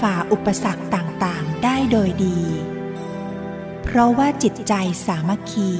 [0.00, 2.40] ฝ่าอุปสรรคต่างๆ ได้โดยดี
[3.84, 4.74] เพราะว่าจิตใจ
[5.06, 5.72] สามัคคี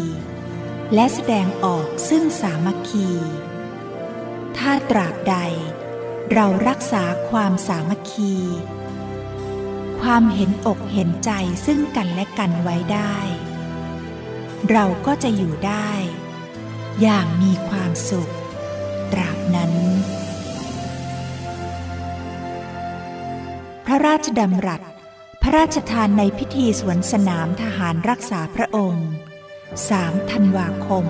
[0.94, 3.08] และแสดงออกซึ่งสามัคคี
[4.58, 5.36] ถ้าตราบใด
[6.32, 8.34] เรารักษาความสามัคคี
[10.00, 11.30] ความเห็นอกเห็นใจ
[11.66, 13.16] ซึ่งกันและกันไว้ได้
[14.70, 15.90] เราก็จะอยู่ได้
[17.02, 18.32] อย่างมีความสุข
[19.12, 19.72] ตราบนั้น
[23.98, 24.82] ระราชดำรัส
[25.42, 29.08] พระราชทานในพิธีสวนสนามทหารรักษาพระองค์
[29.68, 31.04] 3 ธันวาคม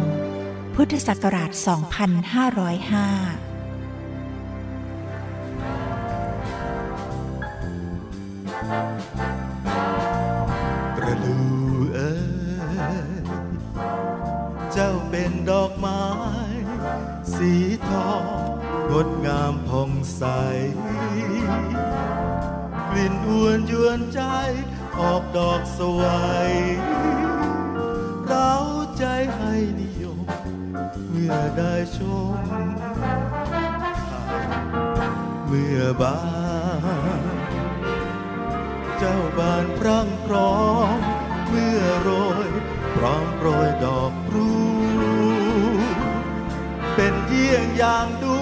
[0.75, 1.63] พุทธศักราช 2505
[10.97, 11.39] ประดู
[11.95, 12.13] เอ๋
[13.23, 13.25] ย
[14.73, 16.03] เจ้าเป็นดอกไม้
[17.35, 17.53] สี
[17.89, 18.25] ทอง
[18.91, 20.23] งดงามผ่องใส
[22.99, 24.23] ลิ่นอวนยวนใจ
[25.01, 26.03] ออกดอกสว
[26.49, 26.51] ย
[28.27, 28.55] เรา
[28.99, 29.05] ใจ
[29.37, 30.25] ให้นิยม
[31.11, 31.99] เมื่อได้ช
[32.33, 32.37] ม
[35.47, 36.19] เมื่อบา
[37.21, 37.23] น
[38.99, 40.59] เจ้าบานพรั่งพร้อ
[40.97, 40.99] ม
[41.49, 42.11] เมื่อโร
[42.47, 42.49] ย
[42.97, 44.51] พร้อมโรยดอกรู
[46.95, 48.37] เป็นเยี่ยงอย่างดู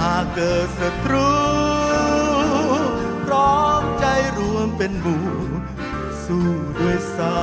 [0.00, 1.47] หากเกิดศัตรู
[4.78, 5.26] เป็นหมู่
[6.24, 6.48] สู้
[6.78, 7.38] ด้วยสา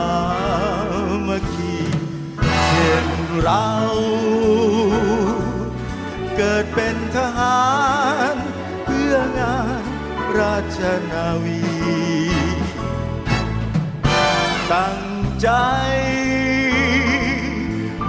[1.28, 1.76] มัคคี
[2.66, 3.08] เช่น
[3.42, 3.70] เรา
[6.38, 7.66] เกิดเป็นทหา
[8.34, 8.36] ร
[8.86, 9.84] เพื่องาน
[10.38, 10.80] ราช
[11.12, 11.62] นาวี
[14.74, 15.02] ตั้ง
[15.42, 15.50] ใจ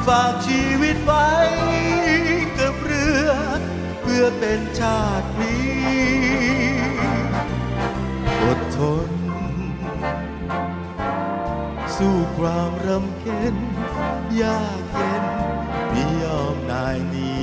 [0.06, 1.30] ฝากชีวิตไว้
[2.58, 3.28] กับเรือ
[4.02, 5.76] เพื่อเป็นชาตินี้
[8.44, 9.15] อดทน
[11.96, 13.56] สู้ความรำเค็ญ
[14.42, 15.24] ยากเย็น
[15.90, 17.34] ไม่ยอมนายหนี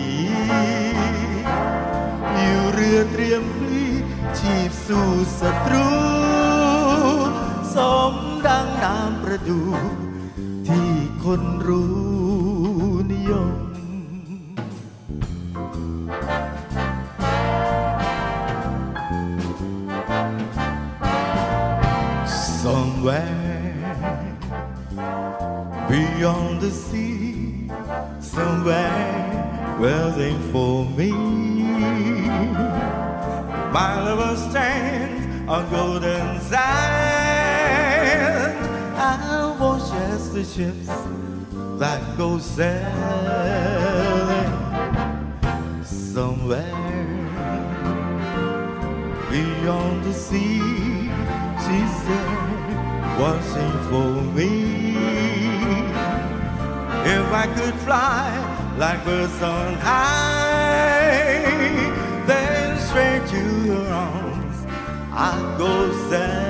[2.36, 3.84] อยู่เรือเตรียมพลี
[4.40, 5.10] ชีพสู้
[5.40, 5.90] ศัตรู
[7.76, 7.78] ส
[8.12, 8.14] ม
[8.48, 9.62] ดังน้ำประดู
[10.68, 10.92] ที่
[11.24, 11.94] คนรู้
[13.12, 13.54] นิยม
[26.64, 27.68] the sea,
[28.22, 31.12] somewhere waiting for me.
[33.78, 37.84] My lover stands on golden sand.
[38.96, 40.88] I watch as the ships
[41.82, 42.94] that go sailing
[45.84, 46.80] somewhere
[49.30, 50.62] beyond the sea.
[51.64, 54.93] She said, watching for me.
[57.16, 61.44] If I could fly like birds on high,
[62.26, 64.66] then straight to your arms
[65.12, 66.43] I'd go sailing.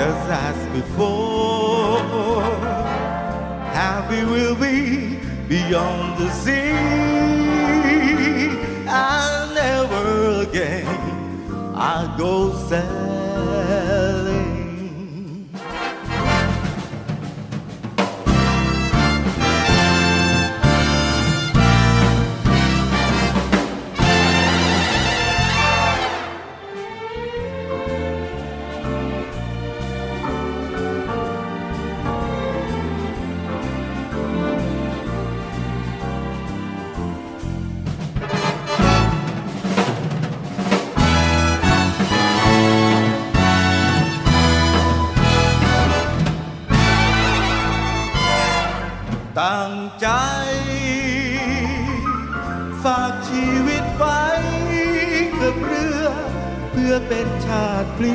[0.00, 2.00] Just as before.
[3.82, 6.72] Happy will be beyond the sea.
[8.88, 10.88] I'll never again
[11.74, 12.99] I'll go sailing.
[56.92, 58.14] อเป็นชาติพลี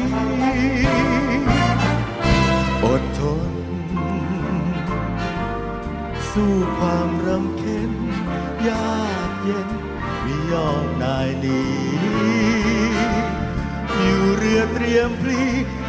[2.86, 3.52] อดทน
[6.32, 7.92] สู้ความรำเค็ญ
[8.68, 9.00] ยา
[9.30, 9.70] กเย็น
[10.22, 11.62] ไม่ยอมนายหนี
[14.00, 15.42] อยู่เรือเตรียมพลี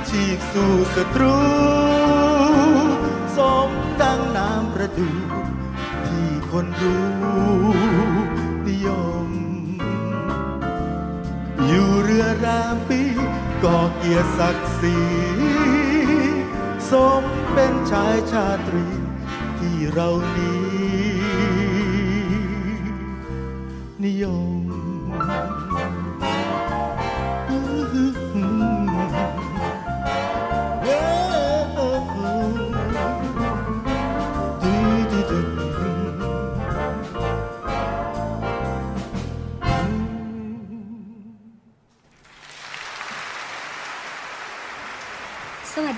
[0.09, 1.39] ฉีกสู่ศัตรู
[3.37, 3.71] สม
[4.03, 5.11] ดังน้ำประดู
[6.07, 7.76] ที่คนรู้
[12.17, 13.03] รือรามปี
[13.65, 14.99] ก่อเกียรติศักดิ์ศรี
[16.91, 17.23] สม
[17.53, 18.87] เป็นชายชาตรี
[19.59, 20.86] ที่เรานี้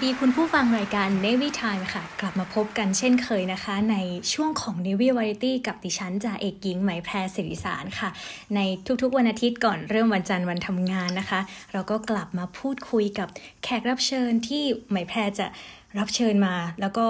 [0.08, 3.96] ดีคุณผู้ฟังรายการ Navy Time ค่ะ กลับมาพบกันเช่นเคยนะคะ ใน
[4.32, 8.10] ช่วงของ Navy Variety กับดิฉันจ่าเอกหญิงไหมแพรสิริสารค่ะ
[8.54, 8.60] ใน
[9.02, 11.40] ทุกๆวันอาทิตย์ก่อนเริ่มวันจันทร์วันทำงานนะคะ
[11.72, 13.28] เราก็กลับมาพูดคุยกับ
[13.64, 15.46] แขกรับเชิญที่ไหมแพรจะ
[15.98, 17.06] รับเชิญมา แล้วก็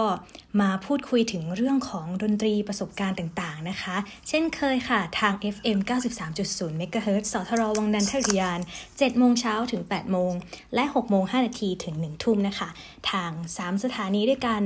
[0.60, 3.96] มาพูดคุยถึงเรื่องของดนตรีประสบการณ์ต่าง ๆ นะคะ
[4.28, 5.78] เช่นเคยค่ะทาง FM
[6.30, 10.32] 93.0 MHz สทรวังนันทริยาน 7 โมงเช้าถึง 8 โมง
[10.74, 12.68] และ 6 โมง 5 นาทีถึง 1 ทุ่มนะคะ
[13.10, 14.62] ทาง 3 สถานีด้วยกัน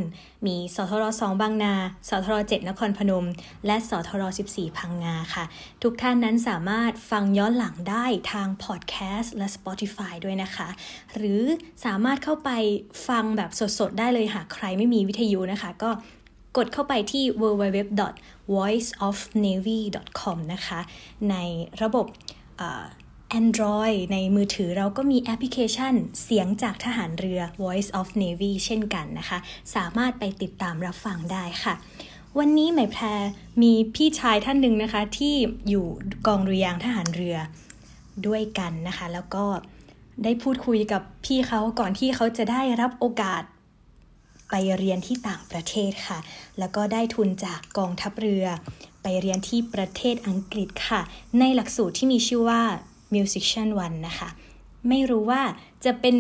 [0.47, 1.75] มีสทร2บางนา
[2.09, 3.27] สทร7นครพนม
[3.67, 4.23] และสทร
[4.53, 5.45] 14 พังงาค่ะ
[5.83, 10.69] ทุกท่านนั้นสามารถฟังย้อนหลังได้ทางพอดแคสต์และ Spotify ด้วยนะคะ
[11.15, 11.43] หรือ
[11.85, 12.51] สามารถเข้าไป
[13.09, 15.91] ฟังแบบสดๆได้เลยหากใครไม่มีวิทยุนะคะ ก็
[16.57, 20.81] กดเข้าไปที่ www.voiceofnavy.com นะคะ
[21.31, 21.37] ใน
[21.83, 22.07] ระบบ
[22.59, 22.85] เอ่อ
[23.41, 29.39] Android ในมือถือเราก็มีแอปพลิเคชันเสียงจากทหารเรือ Voice of Navy เช่นกันนะคะ
[29.75, 31.75] สามารถไปติดตามรับฟังได้ค่ะ
[32.39, 33.23] วันนี้หมายแพร
[33.63, 35.35] มีพี่ชายท่านหนึ่งนะคะ ที่
[35.69, 35.87] อยู่
[36.27, 37.37] กองเรือยางทหารเรือ
[38.27, 39.45] ด้วยกันนะคะ แล้วก็
[40.25, 43.43] ได้พูดคุยกับพี่เขาก่อนที่เขาจะได้รับโอกาส
[44.53, 46.19] ไปเรียนที่ต่างประเทศค่ะ
[46.59, 48.47] แล้วก็ได้ทุนจากกองทัพเรือ
[49.03, 51.01] ไปเรียนที่ประเทศอังกฤษค่ะ
[51.41, 52.63] ในหลักสูตรที่มีชื่อว่า
[53.15, 54.29] Musician One นะคะ
[54.89, 55.43] ไม่รู้ว่า
[55.85, 56.17] จะเป็น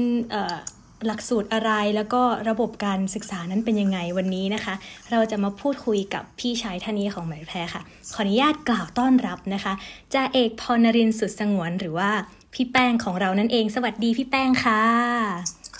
[1.06, 4.75] หลักสูตรอะไรแล้วก็ระบบการศึกษานั้นเป็นยังไงวันนี้นะคะ
[5.11, 7.82] เราจะมาพูดคุยกับพี่ชายท่านนี้ของหมายแพรค่ะ
[8.14, 9.73] ขออนุญาตกล่าวต้อนรับนะคะ
[10.14, 12.11] จ่าเอกพรนรินสุดสงวนหรือว่า
[12.55, 14.82] พี่แป้งของเรานั่นเอง สวัสดีพี่แป้งค่ะ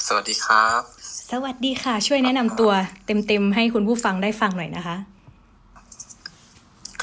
[0.07, 0.92] สวัสดีครับ
[1.34, 2.73] สวัสดีค่ะ ช่วยแนะนำตัว
[3.06, 4.96] เต็มๆให้คุณผู้ฟังได้ฟังหน่อยนะคะ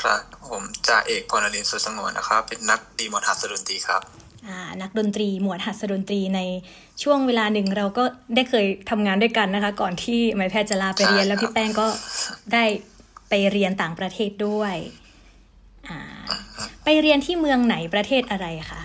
[0.02, 4.02] ครับผมจ่าเอกพรนรินทร์สุดสงวนนะครับ เป็นนักดีมอทัสดนตรีครับ
[4.48, 6.40] อ่านักดนตรีหมวดหัสดนตรีใน
[7.04, 8.04] ช่วงเวลาหนึ่งเราก็
[8.36, 11.88] ได้เคยทำงานด้วยกันนะคะ ก่อนที่หมายแพทย์จะลาไปเรียนใช่แล้วครับพี่แป้งก็
[12.54, 12.64] ได้
[13.30, 14.76] ไปเรียนต่างประเทศด้วย
[15.90, 16.00] อ่า
[16.84, 18.82] ไปเรียนที่เมืองไหนประเทศอะไรคะ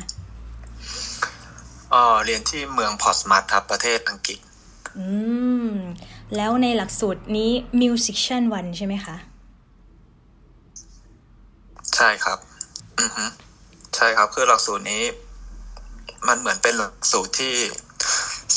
[1.92, 4.40] อ๋อเรียนที่เมืองพอร์ตสมัตครับประเทศอังกฤษ
[4.98, 5.06] อื
[5.66, 5.70] ม
[6.36, 9.16] แล้วในหลักสูตรนี้ Musician One ใช่ไหมคะ
[11.96, 12.38] ใช่ครับ
[13.00, 13.24] อือฮึ
[13.96, 15.02] ใช่ครับ คือหลักสูตรนี้
[16.28, 17.54] มันเหมือนเป็นหลักสูตรที่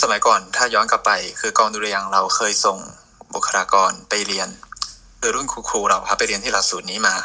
[0.02, 2.78] สมัยก่อนถ้าย้อนกลับไป คือกองดุริยางเราเคยส่ง
[3.34, 4.50] บุคลากรไปเรียน
[5.22, 7.16] คือรุ่นครูครูเราครับไปเรียนที่หลักสูตรนี้มา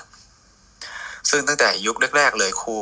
[1.31, 2.75] ซึ่งตั้งแต่ยุคแรกๆเลยครู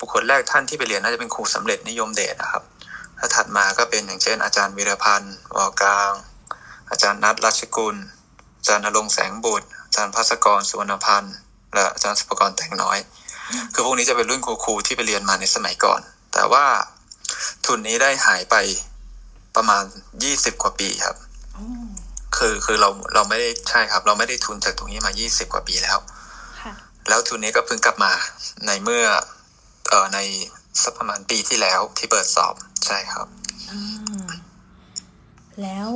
[0.00, 2.62] บุคคลแรกท่านที่ไปเรียนน่าจะเป็นครูสำเร็จนิยมเดชนะครับ
[3.24, 6.12] ถ้าถัดมาก็เป็นอย่างเช่น อาจารย์วีรพันธ์วอกลาง
[6.90, 7.96] อาจารย์นัทรัชกุล
[8.58, 11.34] อาจารย์นรงค์แสงบุตร อาจารย์พัสกรสุวรรณพันธ์
[11.72, 12.98] และอาจารย์สุภกรแต่งน้อย
[13.72, 16.00] คือพวกนี้จะเป็นรุ่นครูๆที่ไปเรียนมาในสมัยก่อน
[16.32, 16.64] แต่ว่า
[17.66, 18.56] ทุนนี้ได้หายไป
[19.56, 19.84] ประมาณ
[20.22, 21.16] ยี่สิบกว่าปีครับ
[22.36, 25.98] คือคือเราเราไม่ได้ใช่ครับ เราไม่ได้ทุนจากตรงนี้มายี่สิบกว่าปีแล้ว
[26.60, 26.72] ค่ะ
[27.08, 28.12] แล้วทุนนี้ก็เพิ่งกลับมา
[28.66, 29.04] ในเมื่อ
[29.88, 30.18] เอ่อใน
[30.82, 32.54] สักประมาณปีที่แล้วที่เปิดสอบ
[32.86, 33.26] ใช่ครับ
[33.70, 33.82] อ่า
[35.62, 35.88] แล้ว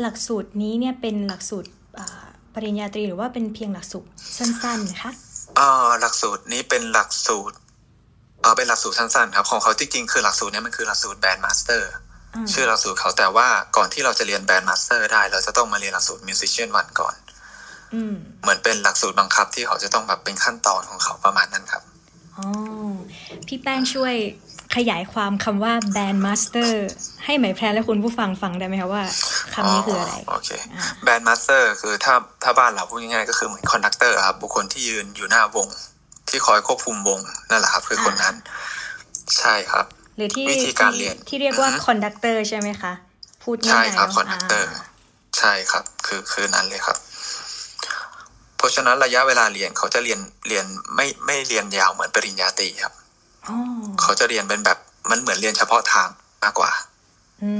[0.00, 5.12] หลักสูตรนี้เนี่ยเป็นหลักสูตรอ่าปริญญาตรีหรือว่าเป็นเพียงหลักสูตรสั้นๆนะคะ
[5.56, 7.56] เอ่อหลักสูตรนี้เป็นหลักสูตร
[8.42, 11.90] เออเป็นหลักสูตรสั้นๆครับของเขาจริงๆคือหลักสูตรเนี้มันคือหลักสูตร band master
[12.34, 17.14] อ่าชื่อหลักสูตรเขาแต่ว่าก่อนที่เราจะเรียน band master ได้ เราจะต้องมาเรียนหลักสูตรมิวสิช i นวันก่อน
[17.94, 21.82] อืมเหมือนเป็นหลักสูตรบังคับที่เขาจะต้องแบบเป็นขั้นตอนของเขาประมาณนั้นครับ
[22.36, 22.46] อ๋อ
[23.46, 24.14] พี่แป้งช่วย
[24.76, 26.72] ขยายความคำว่า band master
[27.24, 29.02] ให้ไหมายแพรและคุณผู้ฟังฟังได้ไหมคะว่า
[29.54, 35.66] คำนี้คืออะไรโอเคอ่า band master คือถ้าถ้าบ้านเราพูดง่ายๆก็คือเหมือน conductor ครับ บุคคลที่ยืนอยู่หน้าวง
[36.28, 38.34] ที่คอยควบคุมวงนั่นแหละครับคือคนนั้น
[39.38, 39.86] ใช่ครับ
[40.16, 42.92] หรือที่วิธีการเรียนที่เรียกว่าอือฮึ conductor ใช่ไหมคะ
[43.42, 44.82] พูดง่าใช่ยๆครับ conductor
[45.38, 46.96] ใช่ครับ คือคือนั้นเลยครับ
[48.56, 53.01] เพราะฉะนั้นระยะเวลาเรียนเขาจะเรียนเรียนไม่ไม่เรียนยาวเหมือนปริญญาตรีครับอ๋อ
[54.00, 54.78] เขาจะเรียนเป็นแบบ
[55.10, 56.08] มันเหมือนเรียนเฉพาะทาง
[56.44, 56.72] มากกว่า
[57.42, 57.52] อื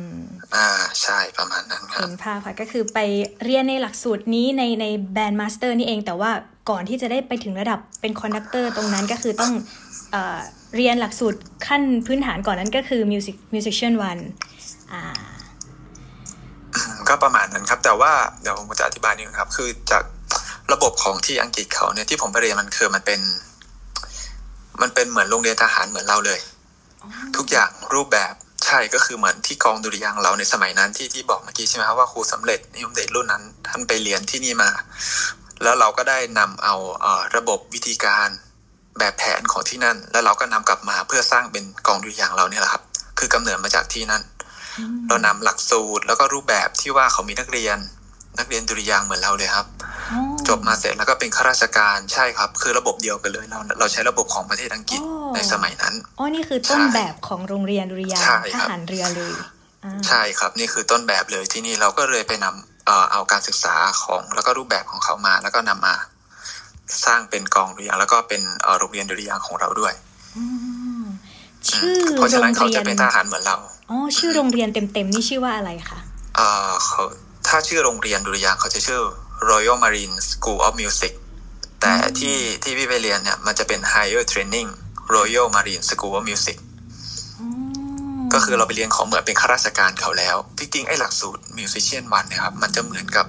[0.00, 0.06] ม
[0.54, 0.68] อ่า
[1.02, 2.98] ใช่ประมาณนั้นครัเห็นภาพค่ะก็คือไป
[3.44, 6.30] เรียนในหลักสูตรนี้ในใน band master นี่เอง แต่ว่า
[6.70, 9.52] ก่อนที่จะได้ไปถึงระดับเป็น conductor ตรงนั้นก็คือต้อง
[10.12, 10.38] เอ่อ
[10.76, 14.22] เรียนหลักสูตรขั้นพื้นฐานก่อนนั้นก็คือ Music Musician One
[14.92, 15.02] อ่า
[17.08, 18.12] ก็ประมาณนั้นครับ แต่ว่า
[18.42, 20.04] เดี๋ยวผมจะอธิบายนิดนึงครับ คือจาก
[20.72, 23.20] ระบบของที่อังกฤษเขาเนี่ยที่ผมไปเรียนมันคือมันเป็น
[24.82, 26.40] มันเป็นเหมือนโรงเรียนทหารเหมือนเราเลย
[27.36, 28.34] ทุกอย่างรูปแบบ
[28.66, 34.70] ใช่ก็คือเหมือนที่กองดุริยางค์เราในสมัยนั้นที่ที่บอกเมื่อกี้ใช่ไหมครับว่าครูสำเร็จนิยมเด็กรุ่นนั้น ท่านไปเรียนที่นี่มา
[35.62, 38.28] แล้วเราก็ได้นำเอาเอ่อระบบวิธีการ
[38.98, 42.82] แบบแผนของที่นั่น แล้วเราก็นำกลับมาเพื่อสร้างเป็นกองดุริยางค์เราเนี่ยแหละครับ
[43.18, 44.22] คือกำเนิดมาจากที่นั่น
[45.08, 47.78] เรานำหลักสูตรแล้วก็รูปแบบที่ว่าเขามีนักเรียน
[48.38, 49.75] นักเรียนดุริยางค์เหมือนเราเลยครับอ๋อ
[50.48, 59.34] จบมาเสร็จแล้วก็เป็นข้าราชการใช่ครับ คือระบบเดียวกันเลยเราเราใช้ระบบของประเทศอังกฤษอ๋อในสมัยนั้นอ๋อนี่คือต้นแบบของโรงเรียนดุริยางใช่ค์คทรับหารเรือเลย
[59.84, 65.94] อ่าใช่ครับนี่คือต้นแบบเลยที่นี่เราก็เลยไปนำเอ่อเอาการศึกษาของแล้วก็รูปแบบของเขามา แล้วก็นำมา
[67.04, 69.92] สร้างเป็นกองดุริยางค์แล้วก็เป็นเอ่อโรงเรียนดุริยางค์ของเราด้วย
[70.36, 70.70] อืมอื
[71.02, 71.06] ม
[71.68, 73.56] ชื่อเพราะฉะโรนั้นงเขาเรียจะนเป็นทหารเหมือนเรา
[73.90, 75.98] อ๋อชื่อโรงเรียนเต็มๆนี่ชื่อว่าอะไรคะ
[76.36, 77.02] เอ่อเขา
[77.48, 79.00] ถ้าชื่อโรงเรียนดุริยางค์เขาจะชื่อ
[79.50, 81.12] Royal Marine School of Music
[81.80, 84.68] แต่ที่ที่พี่ไปเรียนเนี่ยมันจะเป็น Higher Training
[85.14, 86.56] Royal Marine School of Music
[87.40, 87.48] อ๋อ
[88.32, 93.26] ก็คือเราไปเรียนของเหมือนเป็นข้าราชการเขาแล้วจริงๆไอ้หลักสูตร Musician 1เนี่ยครับ มันจะเหมือนกับ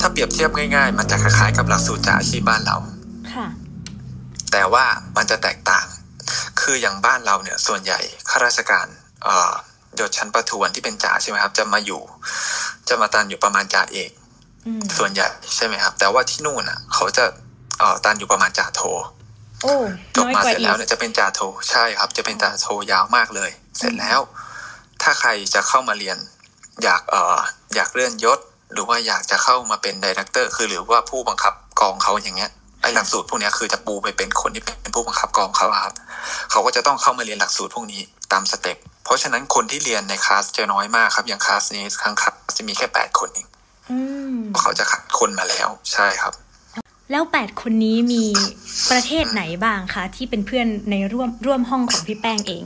[0.00, 2.76] ถ้าเปรียบเทียบง่ายๆ มันจะคล้ายๆกับหลักสูตรจากอาชีพบ้านเรา
[3.34, 3.46] ค่ะ
[4.52, 4.84] แต่ว่า
[5.16, 5.86] มันจะแตกต่าง
[6.60, 8.86] คืออย่างบ้านเราเนี่ย ส่วนใหญ่ข้าราชการ
[9.24, 9.52] เอ่อ
[9.98, 12.02] ยศชั้นประทวนที่เป็นจ่าใช่ไหมครับ จะมาอยู่
[12.88, 14.17] จะมาตันอยู่ประมาณจ่าเอกอืม
[14.98, 17.24] ส่วนใหญ่ใช่ไหมครับ แต่ว่าที่นู่นอะ เขาจะ
[17.78, 18.80] เอ่อตันอยู่ประมาณจ่าโท
[19.62, 19.74] โอ้
[20.16, 24.20] จบน้อยมากว่าเสร็จอีแล้วกเนี่ยจะเป็นจ่าโทใช่ครับ จะเป็นจ่าโทยาวมากเลย เสร็จแล้ว
[25.02, 26.18] ถ้าใครจะเข้ามาเรียน
[26.82, 27.36] อยากเอ่อ
[27.74, 28.38] อยากเลื่อนยศ
[28.72, 32.50] หรือว่าอยากจะเข้ามาเป็น director คือหรือว่าผู้บังคับกองเขาอย่างเงี้ย
[32.82, 35.94] ไอ้หลักสูตรพวกเนี้ยคือจะปูไปเป็นคนที่เป็นผู้บังคับกองเขาอะครับ
[36.50, 43.47] เขาก็จะต้องเข้ามาเรียนหลักสูตรพวกนี้ตาม step เพราะฉะนั้นคนที่เรียนในคลาสจะน้อยมากครับอย่างคลาสนี้ทั้งคลาสจะมีแค่แปดคนเองอืม
[44.50, 46.34] เพราะเขาจะคัดคนมาแล้ว ใช่ครับ
[47.10, 48.24] แล้วแปดคนนี้มี
[48.90, 52.64] ประเทศไหนบ้างคะที่เป็นเพื่อนในร่วมร่วมห้องของพี่แป้งเอง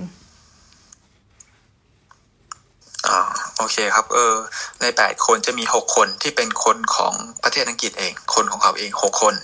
[3.09, 3.21] อ่า
[3.57, 4.35] โอเคครับ เออ
[4.81, 7.15] ในแปดคนจะมีหกคนที่เป็นคนของ
[7.45, 9.35] ประเทศอังกฤษเอง คนของเขาเองหกคน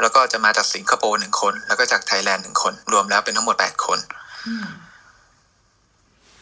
[0.00, 3.98] แล้วก็จะมาจากสิงคโปร์หนึ่งคน แล้วก็จากไทยแลนด์หนึ่งคน รวมแล้วเป็นทั้งหมดแปดคน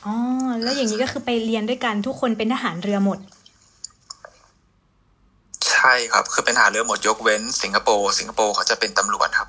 [0.04, 0.14] อ๋อ
[0.62, 9.48] แล้วอย่างนี้ก็คือไปเรียนด้วยกันทุกคนเป็นทหารเรือหมดใช่ครับคือเป็นทหารเรือหมดยกเว้น สิงคโปร์สิงคโปร์เขาจะเป็นตำรวจครับ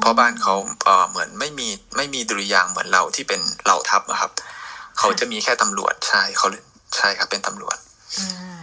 [0.00, 4.30] เพราะบ้านเขาเออเหมือนไม่มีไม่มีดุริยางค์เหมือนเราที่เป็นเหล่าทัพอะครับ
[4.98, 6.46] เขาจะมีแค่ตำรวจใช่เขา
[6.96, 7.76] ใช่ครับเป็นตำรวจ
[8.18, 8.60] อ่า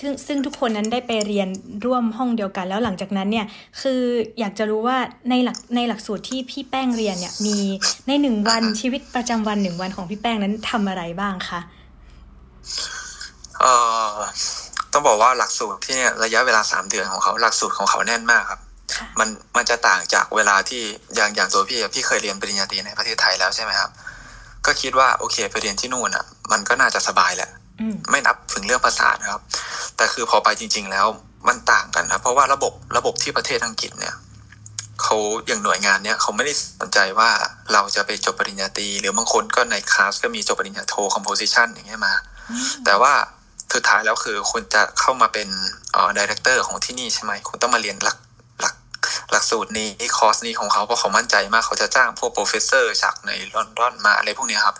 [0.00, 1.48] ซึ่งซึ่งทุกคนนั้นได้ไปเรียน
[1.84, 3.46] ร่วมห้องเดียวกัน แล้วหลังจากนั้นเนี่ย
[3.80, 4.00] คือ
[4.40, 4.98] อยากจะรู้ว่า
[5.30, 7.56] ในหลักในหลักสูตรที่พี่แป้งเรียนเนี่ยมี
[8.06, 11.60] ในหนึ่งวันชีวิตประจำวันหนึ่งวันของพี่แป้งนั้นทำอะไรบ้างคะ
[13.60, 13.72] เอ่
[14.14, 14.16] อ
[14.92, 18.60] ต้องบอกว่าหลักสูตรที่เนี่ยระยะเวลาสามเดือนของเขาหลักสูตรของเขาแน่นมากครับ
[18.94, 20.82] ค่ะมันมันจะต่างจากเวลาที่
[21.14, 23.90] อย่างอย่างตัวพี่อะพี่เคยเรียนปริญญาตรีในประเทศไทยแล้วใช่ไหมครับ
[24.66, 29.42] ก็คิดว่าโอเคไปเรียนที่นู่นอะ มันก็น่าจะสบายแหละอืมไม่นับถึงเรื่องภาษานะครับ
[29.96, 31.06] แต่คือพอไปจริง ๆ แล้ว
[31.48, 34.14] มันต่างกันนะเพราะว่าระบบระบบที่ประเทศอังกฤษเนี่ย
[35.02, 35.16] เขา
[35.46, 37.30] อย่างหน่วยงานเนี่ยเขาไม่ได้สนใจว่า
[37.72, 42.14] เราจะไปจบปริญญาตรีหรือบางคนก็ในคลาสก็มีจบปริญญาโท composition อย่างเงี้ยมา
[42.84, 43.12] แต่ว่า
[43.74, 45.48] สุดท้ายแล้วคือคุณจะเข้ามาเป็น
[45.92, 48.18] เอ่อ director ของที่นี่ใช่ไหมคุณต้องมาเรียนหลัก
[48.60, 48.74] หลัก
[49.32, 54.76] หลักสูตรนี้คอร์สนี้ของเขาเพราะเขามั่นใจมากเขาจะจ้างพวก professor จากในลอนดอนมาอะไรพวกเนี้ยครับ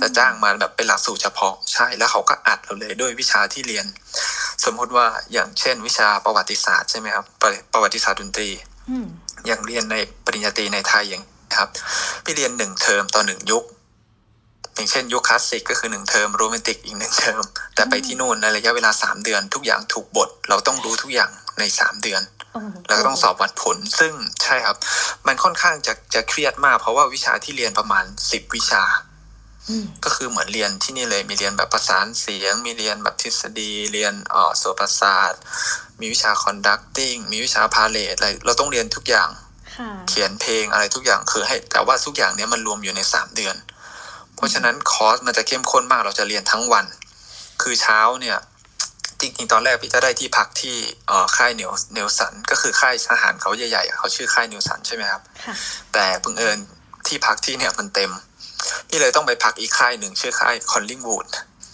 [0.00, 3.86] จะจ้างมาแบบเป็นหลักสูตรเฉพาะใช่แล้วเขาก็อัดเราเลยด้วยวิชาที่เรียน
[4.64, 8.50] สมมติว่าอย่างเช่น วิชาประวัติศาสตร์ใช่ไหมครับประประวัติศาสตร์ดนตรี
[8.90, 9.06] อืม
[9.46, 11.24] อย่างเรียนในปริญญาตรีในไทยอย่าง
[11.58, 11.68] ครับ
[12.24, 13.64] พี่เรียนหนึ่งเทอมต่อหนึ่งยุค
[14.78, 17.42] อย่างเช่นยุคคลาสสิกก็คือหนึ่งเทอมโรแมนติกอีกหนึ่งเทอม
[17.74, 24.76] แต่ไปที่นู่นในระยะเวลาสามเดือน ทุกอย่างถูกบท เราต้องรู้ทุกอย่างในสามเดือนโอ้โหแล้วก็ต้องสอบวัดผล ซึ่งใช่ครับ
[25.26, 28.84] มันค่อนข้างจะจะเครียดมาก เพราะว่าวิชาที่เรียนประมาณสิบวิชา
[29.68, 35.32] อืมก็คือเหมือนเรียนที่นี่เลยมีเรียนแบบประสานเสียง มีเรียนแบบทฤษฎี เรียนเอ่อโสตประสาท
[36.00, 39.28] มีวิชา conducting มีวิชาพาเลทอะไรเราต้องเรียนทุกอย่าง
[39.76, 43.56] ค่ะเขียนเพลงอะไรทุกอย่างคือให้ แต่ว่าทุกอย่างเนี้ยมันรวมอยู่ในสามเดือน
[44.38, 46.86] เพราะฉะนั้นคอร์สมันจะเข้มข้นมากเราจะเรียนทั้งวัน
[47.62, 48.38] คือเช้าเนี่ย
[49.20, 50.76] จริงๆตอนแรกพี่จะได้ที่พักที่
[51.08, 55.54] เอ่อค่ายเนลเนลสัน ก็คือค่ายทหารเขาใหญ่ๆอะเขาชื่อค่ายเนลสันใช่ไหมครับค่ะ
[55.92, 56.58] แต่บังเอิญ
[57.06, 58.10] ที่พักที่เนี่ยมันเต็ม
[58.88, 61.26] พี่เลยต้องไปพักอีกค่ายหนึ่งชื่อค่ายคอลลิงวูด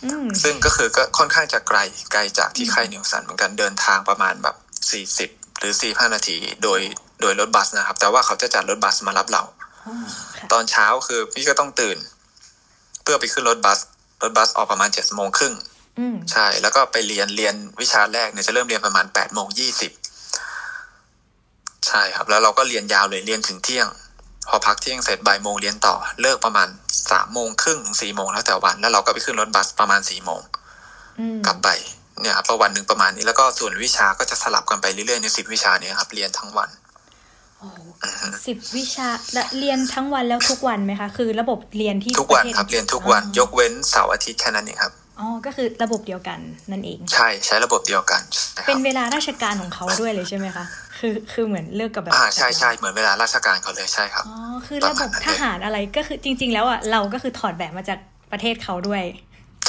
[0.04, 1.78] อืมซึ่งก็คือก็ค่อนข้างจะไกล
[2.12, 4.56] ไกลจากที่ค่ายเนลสันเหมือนกันเดินทางประมาณแบบ
[4.90, 6.80] สี่สิบหรือสี่ห้านาทีโดย
[7.20, 9.42] โดยรถบัสนะครับ แต่ว่าเขาจะจัดรถบัสมารับเรา
[9.86, 9.94] อ๋อ
[10.36, 11.98] ค่ะตอนเช้าคือพี่ก็ต้องตื่น
[13.04, 13.78] เพื่อไปขึ้นรถบัส
[14.22, 15.54] รถบัสออกประมาณเจ็ดโมงครึ่ง
[15.98, 19.92] อืมใช่ แล้วก็ไปเรียนเรียนวิชาแรกเนี่ยจะเริ่มเรียนประมาณแปดโมงยี่สิบ
[21.86, 23.88] ใช่ครับ แล้วเราก็เรียนยาวเลยเรียนถึงเที่ยง
[24.48, 26.68] พอพักเที่ยงเสร็จบ่ายโมงเรียนต่อเลิกประมาณ
[27.10, 30.40] สามโมงครึ่งถึงสี่โมงแล้วแต่วัน แล้วเราก็ไปขึ้นรถบัสประมาณสี่โมง
[31.18, 31.68] อืมกลับไป
[32.20, 36.83] เนี่ยครับประวันหนึ่งประมาณนี้แล้วก็ส่วนวิชาก็จะสลับกันไปเรื่อยๆในสิบวิชาเนี้ครับ เรียนทั้งวันโอ้
[38.46, 46.38] สิบวิชาและเรียนทั้งวันแล้วทุกวันไหมคะ คือระบบเรียนที่ทุกวันปะทศครับเรียนทุกวันอ๋อยกเว้นเสาร์อาทิตย์แค่นั้นเองครับอ๋อก็คือระบบเดียวกัน
[46.70, 48.22] นั่นเอง ใช่ใช้ระบบเดียวกัน
[48.54, 50.64] ใช่คเป็รันบเวลาราชการของเขาด้วยเลยใช่ไหมคะ
[50.98, 57.98] คือคือเหมือนเลือกกับแบบอ่าใช่ใช่เหมือนเวลาราชการเขาเลยใช่ครับอ๋อคือระบบทหารอะไรก็คือจริง ๆ แล้วอะเราก็คือถอดแบบมาจาก
[58.32, 59.02] ประเทศเขาด้วย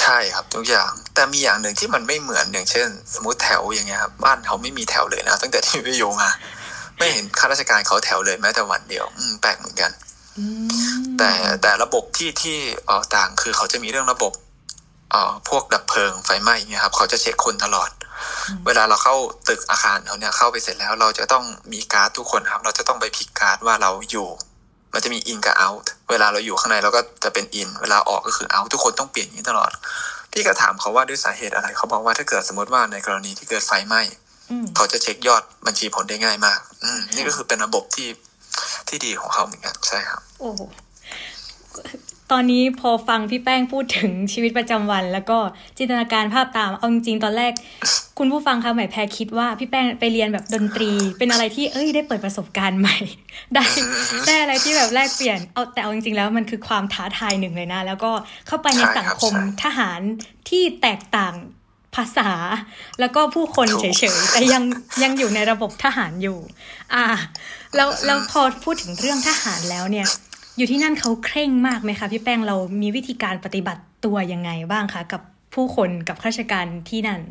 [0.01, 6.29] ใช่ครับทุกอย่างแต่มีอย่างหนึ่งที่มันไม่เหมือนอย่างเช่น สมมติแถวอย่างเงี้ยครับบ้านเขาไม่มีแถวเลยนะตั้งแต่ที่ไปอยู่มา
[6.97, 9.91] ไม่เห็นข้าราชการเขาแถวเลยแม้แต่วันเดียว อืมแปลกเหมือนกัน
[10.37, 10.67] อืม
[11.17, 14.33] แต่แต่ระบบที่ที่เอ่อต่างคือเขาจะมีเรื่องระบบ
[15.11, 17.89] เอ่อพวกดับเพลิงไฟไหม้เนี่ยครับ เขาจะเช็คคนตลอด
[18.65, 19.15] เวลาเราเข้า
[19.49, 24.29] ตึกอาคารเขาเนี่ยเข้าไปเสร็จแล้ว เราจะต้องมีการ์ดทุกคนครับ เราจะต้องไปพลิกการ์ดว่าเราอยู่
[24.93, 29.71] มันจะมี in กับ out เวลาเราอยู่ข้างในเราก็จะเป็น in เวลาออกก็คือ out ทุกคนต้องเปลี่ยนอย่างนี้ตลอด
[30.31, 34.24] พี่ก็ถามเขาว่าด้วยสาเหตุอะไรเขาบอกว่าถ้าเกิดสมมติว่าในกรณีที่เกิดไฟไหม้อืม
[34.75, 38.09] เขาจะเช็คยอดบัญชีผลได้ง่ายมาก อืมนี่ก็คือเป็นระบบที่
[38.87, 40.61] ที่ดีของเขาเหมือนกันใช่ครับ โอ้โห
[42.31, 45.37] ตอนนี้พอฟังพี่แป้งพูดถึงชีวิตประจำวัน แล้วก็
[45.77, 47.53] จินตนาการภาพตามเอาจริงๆตอนแรก
[48.17, 52.97] คุณผู้ฟังคะหมายแพรคิดว่าพี่แป้งไปเรียนแบบดนตรี เป็นอะไรที่เอ้ยได้เปิดประสบการณ์ใหม่
[53.55, 53.65] ได้
[54.27, 58.11] ได้อะไรที่แบบแลกเปลี่ยนเอาแต่เอาจริงๆแล้วมันคือความท้าทายหนึ่งเลยนะ แล้วก็
[58.47, 59.99] เข้าไปในใช่ครับสังคมใช่ทหาร
[60.49, 61.33] ที่แตกต่าง
[61.95, 62.29] ภาษา
[62.99, 64.63] แล้วก็ผู้คนถูเฉกยๆ แต่ยัง
[65.03, 66.37] ยังอยู่ในระบบทหารอยู่
[66.93, 67.05] อ่า
[67.75, 70.07] แล้วแล้วพอพูดถึงเรื่องทหารแล้วเนี่ย
[70.57, 75.21] อยู่ที่นั่นเขาเคร่งมากไหมคะพี่แป้งเรามีวิธีการปฏิบัติตัวยังไงบ้างคะ กับ
[75.53, 77.21] ผู้คนกับข้าราชการที่นั่น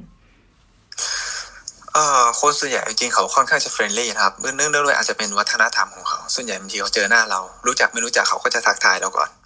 [1.92, 9.43] เอ่อคนส่วนใหญ่จริงๆเขาค่อนข้างจะเฟรนลี่นะครับเนื่องเนื่องด้วยอาจจะเป็นวัฒนธรรมของเขา ส่วนใหญ่บางทีเขาเจอหน้าเรา รู้จักไม่รู้จักเขาก็จะทักทายเราก่อนอืม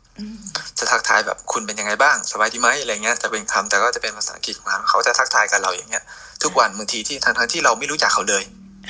[0.78, 6.04] จะทักทายแบบคุณเป็นยังไงบ้างสบายดีไหมอะไรเงี้ยจะเป็นคำแต่ก็จะเป็นภาษาอังกฤษของเขาเขาจะทักทายกับเราอย่างเงี้ย
[6.42, 8.42] ทุกวันบางทีที่ทั้งทั้งๆที่เราไม่รู้จักเขาเลย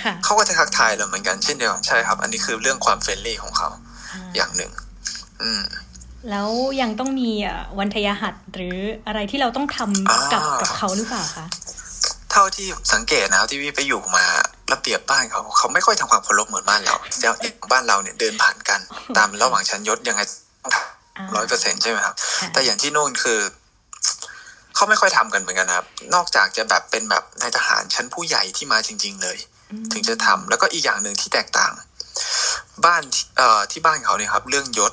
[0.04, 3.68] ค่ะเขาก็จะทักทายเราเหมือนกันเช่นเดียวกันใช่ครับ อันนี้คือเรื่องความ friendly ของเขา
[4.12, 4.70] อ่าอย่างหนึ่ง
[5.42, 5.62] อืม
[6.30, 6.48] แล้ว
[6.80, 11.46] ยังต้องมีเอ่อวันทยหัตถ์หรืออะไรที่เราต้องทำอ่ากักับกับเขาหรือเปล่าคะ
[12.32, 14.24] เท่าที่สังเกตนะครับที่พี่ไปอยู่มา
[14.72, 17.34] ระเบียบบ้านเขาเขาไม่ค่อยทำความเคารพเหมือนบ้านเราอย่าง
[17.72, 18.80] บ้านเราเนี่ยเดินผ่านกัน
[19.16, 20.22] ตามระหว่างชั้นยศยังไง
[20.62, 20.97] ต้องทอ่าำ
[21.36, 23.40] ร้อยเปอร์เซ็นต์ใช่ไหมครับค่ะแต่อย่างที่นู่นคือ
[24.74, 29.38] เขาไม่ค่อยทำกันเหมือนกันนะครับ นอกจากจะแบบเป็นแบบนายทหารชั้นผู้ใหญ่ที่มาจริง ๆ เลย
[29.72, 31.72] อืมถึงจะทำแล้วก็อีกอย่างหนึ่งที่แตกต่าง
[32.84, 34.92] บ้านที่เอ่อที่บ้านเขาเนี่ยครับ เรื่องยศ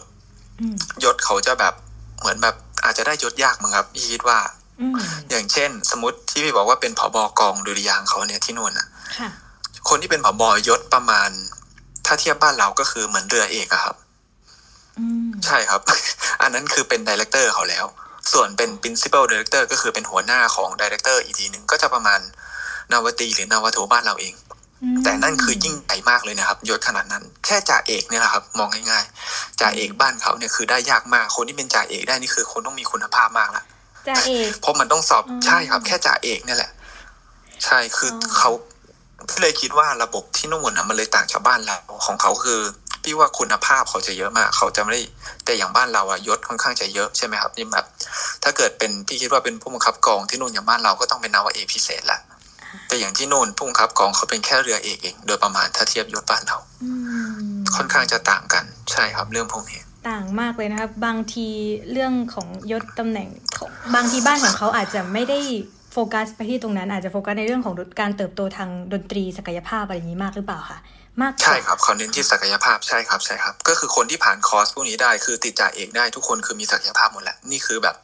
[0.59, 1.73] อืมยศเขาจะแบบ
[2.19, 4.39] เหมือนแบบอาจจะได้ยศยากมั้งครับพี่คิดว่า
[4.81, 4.93] อืม
[5.29, 8.87] อย่างเช่น สมมติที่พี่บอกว่าเป็นผบกองดุริยางค์เขาเนี่ยที่นู่นน่ะ
[9.19, 9.29] ค่ะ
[9.89, 11.29] คนที่เป็นผบยศประมาณ
[12.05, 14.04] ถ้าเทียบบ้านเราก็คือเหมือนเรือเอกอะครับอืม
[15.45, 15.81] ใช่ครับ
[16.41, 17.85] อันนั้นคือเป็น director เขาแล้ว
[18.33, 22.19] ส่วนเป็น principal director ก็คือเป็นหัวหน้าของ director อีกทีหนึ่งก็จะประมาณ
[22.91, 24.33] นาวาตรีหรือนาวาโทบ้านเราเอง
[24.83, 33.63] อืมแต่นั่นคือยิ่งใหญ่มากเลยนะครับยศขนาดนั้น แค่จ่าเอกเนี่ยแหละครับ มองง่ายๆจ่าเอกบ้านเขาเนี่ยคือได้ยากมากคนที่เป็นจ่าเอกได้นี่คือคนต้องมีคุณภาพมากละ
[34.07, 36.71] จ่าเอกเพราะมันต้องสอบอืมใช่ครับ แค่จ่าเอกเนี่ยแหละ
[37.65, 38.51] ใช่คือออเขา
[39.29, 42.59] พี่เลยคิดว่าระบบที่นู่นนะมันเลยต่างจากบ้านเราของเขาคือ
[43.05, 45.01] พี่ว่าคุณภาพเขาจะเยอะมาก เขาจะไม่ได้
[45.45, 47.85] แต่อย่างบ้านเราอะยศค่อนข้างจะเยอะใช่ไหมครับนี่แบบ
[48.43, 52.19] ถ้าเกิดเป็นพี่คิดว่าเป็นผู้บังคับกองที่นู่นอย่างบ้านเราก็ต้องเป็นนาวาเอกพิเศษละ
[52.87, 56.89] แต่อย่างที่นู่นผู้บังคับกองเขาเป็นแค่เรือเอกเอง โดยประมาณถ้าเทียบยศบ้านเราอื
[57.55, 61.47] มค่อนข้างจะต่างกันใช่ครับเรื่องพวกนี้ต่างมากเลยนะครับ บางที
[61.91, 65.39] เรื่องของยศตำแหน่งของบางทีบ้านของเขาอาจจะไม่ได้
[65.93, 70.79] โฟกัสไปที่ตรงนั้นอาจจะโฟกัสในเรื่องของการเติบโตทางดนตรีศักยภาพอะไรอย่างนี้มากหรือเปล่าคะ
[71.21, 77.95] มากกว่าใช่ครับเขาเน้นที่ศักยภาพใช่ครับใช่ครับ ก็คือคนที่ผ่านคอร์สพวกนี้ได้คือติดจ่าเอกได้ทุกคนคือมีศักยภาพหมดแหละนี่คือแบบ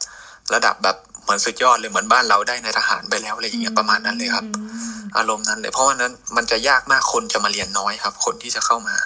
[0.54, 4.62] ระดับแบบเหมือนสุดยอดเลยเหมือนบ้านเราได้ในทหารไปแล้วอะไรอย่างเงี้ยประมาณนั้นเลยครับอื
[4.94, 8.96] มอารมณ์นั้นเลยเพราะว่านั้นมันจะยากมากคนจะมาเรียนน้อยครับ คนที่จะเข้ามา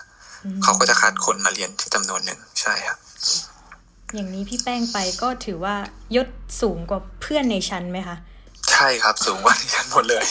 [0.63, 2.99] เขาก็จะคัดคนมาเรียนที่จำนวนหนึ่งใช่ครับ
[4.15, 5.75] อย่างนี้พี่แป้งไปก็ถือว่า
[6.17, 6.29] ยศ
[6.61, 8.17] สูงกว่าเพื่อนในชั้นไหมคะ
[8.73, 10.25] ใช่ครับสูงกว่าที่ฉันหมดเลย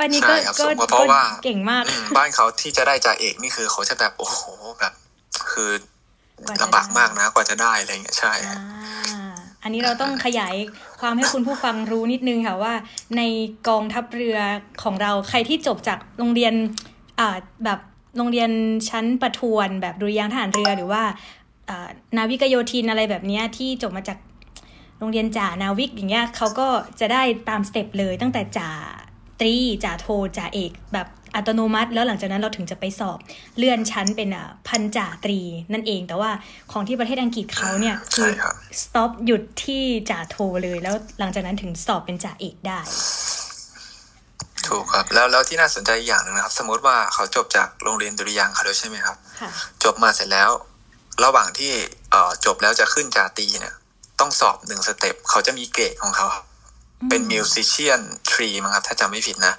[0.00, 4.40] อันนี้ก็ใช่ครับก็สูงกว่าเพราะว่าเก่งมากอืมบ้านเขาที่จะได้จ่าเอกนี่คือเขาจะแบบโอ้โห
[4.78, 4.92] แบบ
[5.52, 5.70] คือ
[6.46, 8.56] กว่าจะลำบากได้มากนะกว่าจะได้อะไรเงี้ยใช่อ่า
[9.12, 10.54] ฮะอันนี้เราต้องขยาย
[11.00, 12.74] ความให้คุณผู้ฟังรู้นิดนึงค่ะว่า
[13.16, 13.22] ใน
[13.68, 14.38] กองทัพเรือ
[14.82, 16.54] ของเราใครที่จบจากโรงเรียน
[17.20, 17.80] อ่าแบบ
[18.16, 18.50] โรงเรียน
[18.90, 21.02] ชั้นประทวน แบบดุริยางค์ทหารเรือหรือว่า
[21.68, 24.18] อ่านาวิกโยธินอะไรแบบเนี้ยที่จบมาจาก
[24.98, 26.68] โรงเรียนจ่านาวิกอย่างเงี้ยเขาก็
[27.00, 28.70] จะได้ตาม step เลยตั้งแต่จ่า
[29.40, 33.18] ตรีจ่าโทจ่าเอกแบบอัตโนมัติ แล้วหลังจากนั้นเราถึงจะไปสอบ
[33.56, 35.40] เลื่อนชั้นเป็นอะพันจ่าตรี
[35.72, 36.30] นั่นเอง แต่ว่า
[36.72, 42.80] ของที่ประเทศอังกฤษเขาเนี่ยคืใช่อครับ stop หยุดที่จ่าโทเลย แล้วหลังจากนั้นถึงสอบเป็นจ่าเอกได้
[44.68, 49.50] ถูกครับ แล้วแล้วที่น่าสนใจอีกอย่างหนึ่งนะครับ สมมติว่าเขาจบจากโรงเรียนดุริยางค์เขาด้วยใช่ไหมครับค่ะ
[49.84, 50.50] จบมาเสร็จแล้ว
[51.24, 51.72] ระหว่างที่
[52.10, 53.74] เอ่อจบแล้วจะขึ้นจ่าตรีเนี่ย
[54.20, 56.44] ต้องสอบหนึ่ง step เขาจะมีเกรดของเขาครับ
[57.08, 59.54] เป็น musician three มั้งครับ ถ้าจำไม่ผิดนะ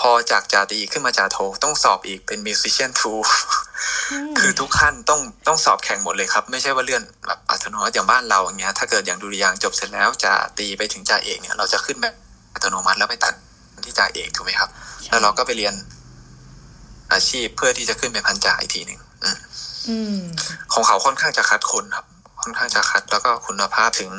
[0.00, 3.12] พอจากจ่าตรีขึ้นมาจ่าโทต้องสอบอีกเป็น musician two
[4.38, 12.14] คือทุกขั้นต้องต้องสอบแข่งหมดเลยครับ ไม่ใช่ว่าเลื่อนแบบอัตโนมัติอย่างบ้านเราอย่างเงี้ย ถ้าเกิดอย่างดุริยางค์จบเสร็จแล้วจะตีไปถึงจ่าเอกเนี่ยเราจะขึ้นแบบ
[12.54, 13.34] อัตโนมัติแล้วไปตัด
[13.84, 14.70] ที่จ่าเอกถูกไหมครับ
[15.02, 15.74] ใช่แล้วเราก็ไปเรียน
[17.12, 19.38] อาชีพเพื่อที่จะขึ้นเป็นพันจ่าอีกทีหนึ่งอืม
[19.88, 20.18] อืม
[20.72, 22.06] ของเขาค่อนข้างจะคัดคนครับ
[22.42, 24.10] ค่อนข้างจะคัดแล้วก็คุณภาพถึง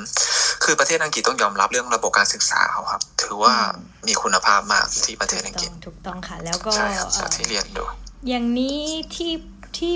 [0.63, 7.83] คือประเทศอังกฤษต้องยอมรับเรื่องระบบการศึกษาเขาครับ ถือว่าอืมมีคุณภาพมากที่ประเทศอังต้กฤอษงถูกต้องค่ะ แล้วก็ใช่ครับเอ่จากอที่เรียนดู
[8.27, 8.81] อย่างนี้
[9.15, 9.33] ที่
[9.77, 9.93] ที่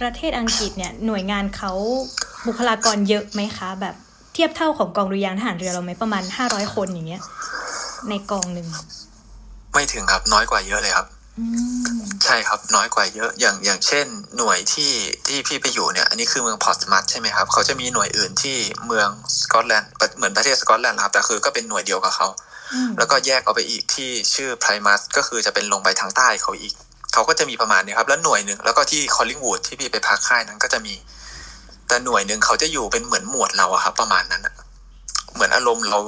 [0.00, 1.72] ประเทศอังกฤษเนี่ยหน่วยงานเขา
[2.46, 3.94] บุคลากรเยอะไหมคะ แบบ
[4.34, 7.22] เทียบเท่าของกองดุริยางค์ทหารเรือเราไหมประมาณห้าร้อยคนอย่างเงี้ย
[8.08, 8.66] ในกองหนึ่ง
[9.74, 11.23] ไม่ถึงครับน้อยกว่าเยอะเลยครับอืม
[12.24, 14.92] ใช่ครับน้อยกว่าเยอะอย่างอย่างเช่น หน่วยที่
[15.26, 19.08] ที่พี่ไปอยู่เนี่ยอันนี้คือเมืองพอร์ตสมัตใช่ไหมครับเขาจะมีหน่วยอื่นที่เมือง
[19.42, 22.28] สกอตแลนด์เหมือนประเทศสกอตแลนด์ครับแต่คือก็เป็นหน่วยเดียวกับเขา
[22.72, 26.74] อืมแล้วก็แยกออกไปอีกที่ชื่อ Plymouth ก็คือจะเป็นลงไปทางใต้เขาอีก
[27.12, 30.94] เขาก็จะมีประมาณนี้ครับ แล้วหน่วยหนึ่งแล้วก็ที่ Collingwood ที่พี่ไปพักค่ายนั้นก็จะมี
[31.88, 34.54] แต่หน่วยหนึ่งเขาจะอยู่เป็นเหมือนหมวดเราอะครับ ประมาณนั้นอะ
[35.34, 35.98] เหมือนอารมณ์เรา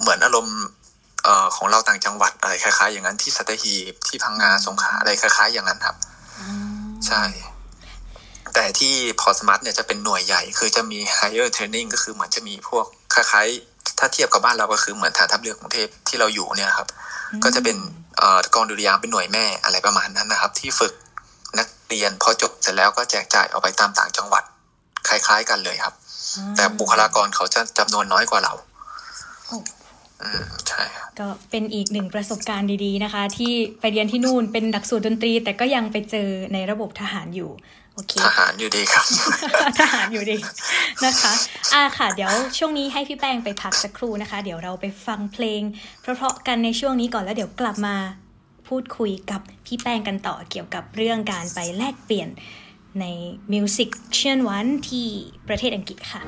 [0.00, 5.96] เหมือนอารมณ์เอ่อของเราต่างจังหวัดอะไรคล้าย ๆ อย่างนั้นที่สัตหีบที่พังงาสงขลาอะไรคล้าย ๆ อย่างนั้นครับ
[6.38, 6.52] อ่า
[7.06, 7.22] ใช่
[8.54, 12.84] แต่ที่พอสมัตเนี่ยจะเป็นหน่วยใหญ่ คือจะมี higher training ก็คือเหมือนจะมีพวก
[13.14, 16.88] คล้ายๆ ถ้าเทียบกับบ้านเราก็คือเหมือนฐานทัพเรือกรุงเทพที่เราอยู่เนี่ยครับ
[17.44, 17.76] ก็จะเป็น
[18.18, 20.92] เอ่อกองดุริยางค์เป็นหน่วยแม่อะไรประมาณนั้นนะครับ ที่ฝึก
[21.58, 24.44] นักเรียนพอจบเสร็จแล้วก็แจกจ่ายออกไปตามต่างจังหวัด
[25.08, 25.94] คล้าย ๆ กันเลยครับ
[26.56, 28.52] แต่บุคลากรเขาจะจำนวนน้อยกว่าเรา
[29.46, 37.50] โอ้อืมใช่ครับก็เป็นอีกหนึ่งประสบการณ์ดีๆนะคะ ที่ไปเรียนที่นู่นเป็นหลักสูตรดนตรี แต่ก็ยังไปเจอในระบบทหารอยู่
[37.94, 39.06] โอเคทหารอยู่ดีครับ
[39.78, 40.36] ทหารอยู่ดี
[41.04, 41.32] นะคะ
[41.74, 45.62] อ่าค่ะ เดี๋ยวช่วงนี้ให้พี่แป้งไปพักสักครู่นะคะ เดี๋ยวเราไปฟังเพลง
[46.00, 47.96] เพราะๆกันในช่วงนี้ก่อนแล้วเดี๋ยวกลับมา
[48.68, 52.28] พูดคุยกับพี่แป้งกันต่อเกี่ยวกับเรื่องการไปแลกเปลี่ยน
[53.00, 53.04] ใน
[53.52, 55.06] มิวสิกเชียนวันที่
[55.48, 56.22] ประเทศอังกฤษค่ะ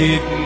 [0.00, 0.39] สิ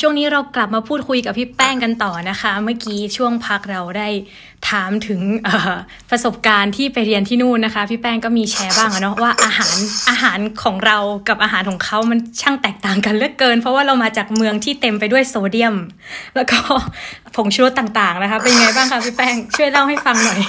[0.00, 4.08] ช่วงนี้เรากลับมาพูดคุยกับพี่แป้งกันต่อนะคะ เมื่อกี้ช่วงพักเราได้
[4.70, 5.20] ถามถึง
[6.10, 9.76] ประสบการณ์ที่ไปเรียนที่นู่นนะคะ พี่แป้งก็มีแชร์บ้างเนาะว่าอาหาร
[10.10, 10.98] อาหารของเรา
[11.28, 15.74] กับอาหารของเขามันช่างแตกต่างกันเหลือเกิน เพราะว่าเรามาจากเมืองที่เต็มไปด้วยโซเดียม
[16.36, 16.58] แล้วก็
[17.36, 20.40] ผงชูรสต่างๆนะคะ เป็นไงบ้างคะพี่แป้งช่วยเล่าให้ฟังหน่อย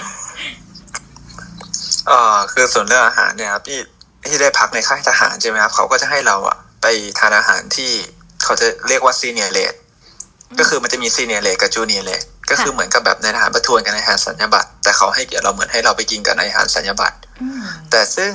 [2.08, 3.80] เออคือส่วนเรื่องอาหารเนี่ยครับที่
[4.28, 6.86] ที่ได้พักในค่ายทหารใช่ไหมครับเขาก็จะให้เราอะไป
[7.20, 7.92] ทานอาหารที่
[8.52, 9.74] เขาจะเรียกว่า senior rate
[10.60, 18.32] ก็คือมันจะมี senior rate กับ junior rate ก็คือเหมือนกับแบบนายทหารประทวนกับนายทหารสัญญาบัตรแต่เขาให้เกียรติเราเหมือนให้เราไปกินกับนายทหารสัญญาบัตรอืมแต่ซึ่ง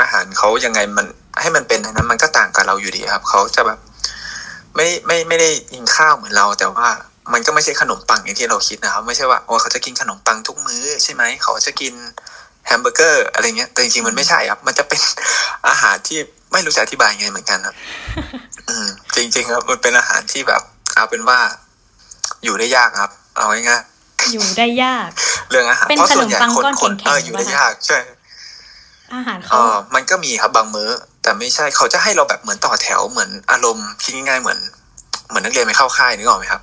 [0.00, 1.06] อาหารเขายังไงมัน
[1.40, 3.78] ให้มันเป็นอันนั้นมันก็ต่างกับเราอยู่ดีครับ เขาจะแบบ
[4.76, 6.88] ไม่ไม่ไม่ได้กินข้าวเหมือนเรา แต่ว่า
[7.32, 11.94] มันก็ไม่ใช่ขนมปังอย่างที่เราคิดนะครับ ไม่ใช่ว่าโอ้เขาจะกินขนมปังทุกมื้อใช่ไหมเขาจะกิน
[12.66, 15.00] แฮมเบอร์เกอร์อะไรเงี้ยแต่จริงๆมันไม่ใช่ครับ มันจะเป็น
[15.68, 16.18] อาหารที่
[16.52, 17.74] ไม่รู้จะอธิบายไงเหมือนกันครับ
[18.68, 20.62] อืมจริงๆครับมันเป็นอาหารที่แบบ
[20.94, 21.38] เอาเป็นว่า
[22.44, 23.82] อยู่ได้ยากครับ เอาง่าย
[24.32, 27.98] อยู่ได้ยาก ๆเรื่องอาหารเป็นเพราะส่วนใหญ่ขนมปังคนก้อนคนแข็งๆเอออยู่ได้ปะคะยากใช่
[29.14, 30.90] อาหารเอเขาอมันก็มีครับบางมื้อ
[31.22, 34.58] แต่ไม่ใช่เขาจะให้เราแบบเหมือนต่อแถวเหมือนอารมณ์คิดง่ายๆเหมือน
[35.28, 36.60] เหมือนนักเรียนไปเข้าค่ายนึกออกไหมครับ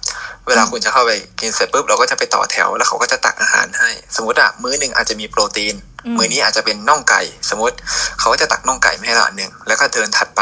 [0.47, 5.75] เวลาคุณจะเข้าไปกินเสร็จปุ๊บเราก็จะไปต่อแถวแล้วเขาก็จะตักอาหารให้ สมมติอะมื้อหนึ่งอาจจะมีโปรตีน
[6.17, 7.75] มื้อนี้อาจจะเป็นน่องไก่ สมมติ
[8.19, 10.41] เขาก็จะตักน่องไก่มาให้เราอันหนึ่งแล้วก็เดินถัดไป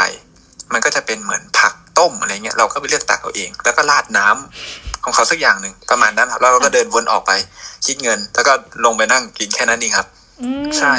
[0.72, 7.32] มันก็จะเป็นเหมือนผักต้มอะไรเงี้ยเราก็ไปเลือกตักเอาเอง แล้วก็ราดน้ำของเขาสักอย่างหนึ่งประมาณนั้นครับแล้วเราก็เดินวนออกไป
[7.86, 8.52] คิดเงิน แล้วก็
[8.84, 10.08] ลงไปนั่งกินแค่นั้นเองครับ
[10.42, 10.94] อืมใช่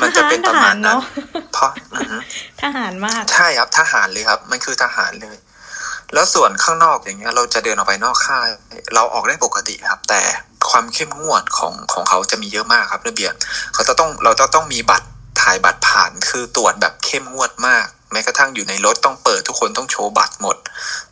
[0.00, 2.16] มันจะเป็นประมาณนั้นทหเนาะเพราะอือฮึ
[2.62, 5.36] ทหารมาก ใช่ครับทหารเลยครับ มันคือทหารเลย
[6.14, 8.48] แล้วส่วนข้างนอกอย่างเงี้ย เราจะเดินออกไปนอกค่าย
[8.94, 10.20] เราออกได้ปกติครับ แต่
[10.70, 13.34] ความเข้มงวดของของเขาจะมีเยอะมากครับระเบียบ
[13.74, 15.08] เขาจะต้องเราจะต้องมีบัตร
[15.42, 20.56] ถ่ายบัตรผ่านคือตรวจแบบเข้มงวดมาก แม้กระทั่งอยู่ในรถต้องเปิดทุกคนต้องโชว์บัตรหมด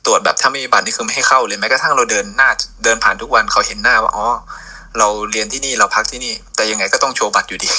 [0.07, 2.51] ตรวจแบบถ้าไม่มีบัตรนี่คือไม่ให้เข้าเลยแม้กระทั่งเราเดินหน้า
[2.85, 4.27] เดินผ่านทุกวันเขาเห็นหน้าว่าอ๋อ
[4.99, 7.71] เราเรียนที่นี่เราพักที่นี่ แต่ยังไงก็ต้องโชว์บัตรอยู่ดี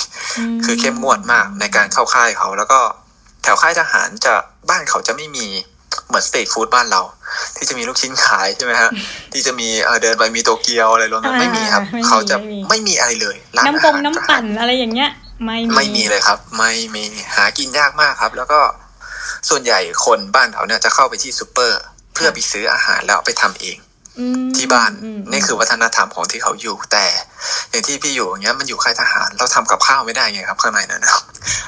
[0.66, 2.80] คือเข้มงวดมากในการเข้าค่ายเขา แล้วก็
[3.44, 4.34] แถวค่ายทหารจะ
[4.70, 5.48] บ้านเขาจะไม่มี
[6.08, 7.02] เหมือนสตรีทฟู้ดบ้านเรา
[7.56, 8.90] ที่จะมีลูกชิ้นขายใช่ไหมฮะ
[9.34, 15.10] ที่จะมีเอ่อเดินไปมีโตเกียวอะไรรวมนั้นอ่าไม่มีครับไม่มีเขาจะไม่มีไม่มีอะไรเลยร้าน้ำปงอาหารน้ำปั่นอะไรอย่างเงี้ย
[15.46, 17.04] ไม่มีไม่มีเลยครับ ไม่มี
[17.36, 18.60] หากินยากมากครับ แล้วก็
[19.50, 21.82] ส่วนใหญ่คนบ้านเขาเนี่ยจะเข้าไปที่ซูเปอร์
[22.14, 23.78] เพื่อไปซื้ออาหารแล้วเอาไปทำเอง
[24.20, 27.06] อืมที่บ้านมนี่คือวัฒนธรรมของที่เขาอยู่แต่
[27.70, 31.24] อย่างที่พี่อยู่อย่างเงี้ยมันอยู่ค่ายทหารเราทำกับข้าวไม่ได้ไงครับข้างในนั้นนะครับ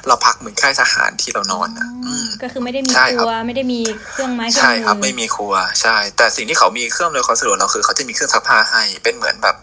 [0.07, 3.79] เราพักเหมือนค่ายทหารที่เรานอนนะอืมก็คือไม่ได้มีใช่คครัรับวไม่ได้มี
[4.11, 9.55] เครื่องไม้เครื่องใช่มือครับไม่มีครัวใช่ แต่สิ่งที่เขามีเครื่องเลยความสะดวกเราคือ เขาจะมีเครื่องซักผ้าให้เป็นเหมือนแบบ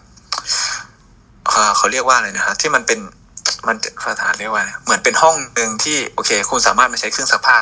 [1.49, 3.01] เอ่อเขาเรียกว่าอะไรนะฮะที่มันเป็น
[3.67, 7.57] มันภาษาเรียกว่าอะไรเหมือนเป็นห้องหนึ่งที่โอเค คุณสามารถมาใช้เครื่องซักผ้า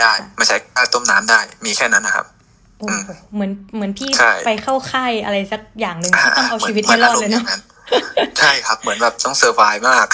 [0.00, 0.56] ได้มาใช้
[0.94, 2.26] ต้มน้ำได้ มีแค่นั้นนะครับ
[2.78, 7.64] โอ้โหเหมือนเหมือนพี่ใช่ไปเข้าค่ายอะไรสักอย่างหนึ่งที่ต้องเอาชีวิตหมืให้นรอดเลยหมืเนาะอารมณ์
[8.16, 10.06] อย่างใช่ครับเหมือนแบบต้องเซอร์ไวมาก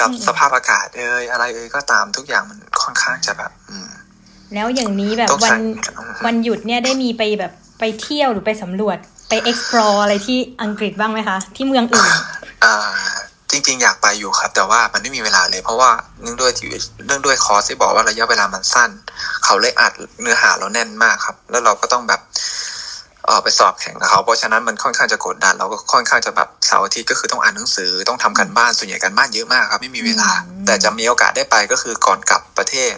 [0.00, 3.90] กับสภาพอากาศเอยอะไรเอยก็ตามทุกอย่างมันค่อนข้างจะแบบ อืม
[4.54, 5.62] แล้วอย่างนี้แบบต้องวัใช้น
[6.26, 8.98] วันหยุดเนี่ยได้มีไปแบบไปเที่ยวหรือไปสำรวจ
[9.28, 12.10] ไป explore อะไรที่อังกฤษบ้างไหมคะ ที่เมืองอื่น
[12.64, 12.74] อ่า
[13.54, 15.90] จริง ๆ อยากไปอยู่ครับ แต่ว่ามันไม่มีเวลาเลย เพราะว่า
[16.22, 16.68] เนื่องด้วยที่
[17.06, 18.90] เนื่องด้วยคอร์สที่บอกว่าระยะเวลามันสั้น
[19.44, 22.20] เขาเลยอัดเนื้อหาเราแน่นมากครับ แล้วเราก็ต้องแบบ
[23.26, 32.94] เออไปสอบแข่งกับเขา เพราะฉะนั้นมันค่อนข้างจะกดดัน เราก็ค่อนข้างจะแบบเสาร์อาทิตย์ก็คือต้องอ่านหนังสือต้องทำกันบ้านส่วนใหญ่กันบ้านเยอะมากครับ ไม่มีเวลาอืมแต่จะมีโอกาสได้ไปก็คือก่อนกลับประเทศ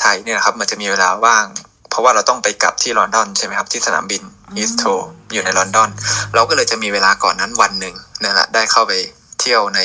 [0.00, 1.46] ไทยเนี่ยนะครับ มันจะมีเวลาว่าง
[1.90, 4.22] เพราะว่าเราต้องไปกลับที่ลอนดอนใช่ไหมครับที่สนามบิน
[4.56, 4.84] อีสโต
[5.32, 5.90] อยู่ในลอนดอน
[6.34, 8.92] เราก็เลยจะมีเวลาก่อนนั้นวันหนึ่งนั่นแหละได้เข้าไป
[9.40, 9.80] เที่ยวใน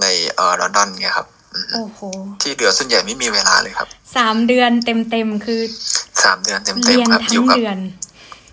[0.00, 2.00] ในเอ่อลอนดอนเนี่ยครับอืมโอ้โห
[2.40, 5.60] ที่เหลือส่วนใหญ่ไม่มีเวลาเลยครับสามเดือนเต็มเต็มๆคือ
[6.24, 7.76] สามเดือนเต็มเรียนๆครับอทั้ยู่งกับเดือน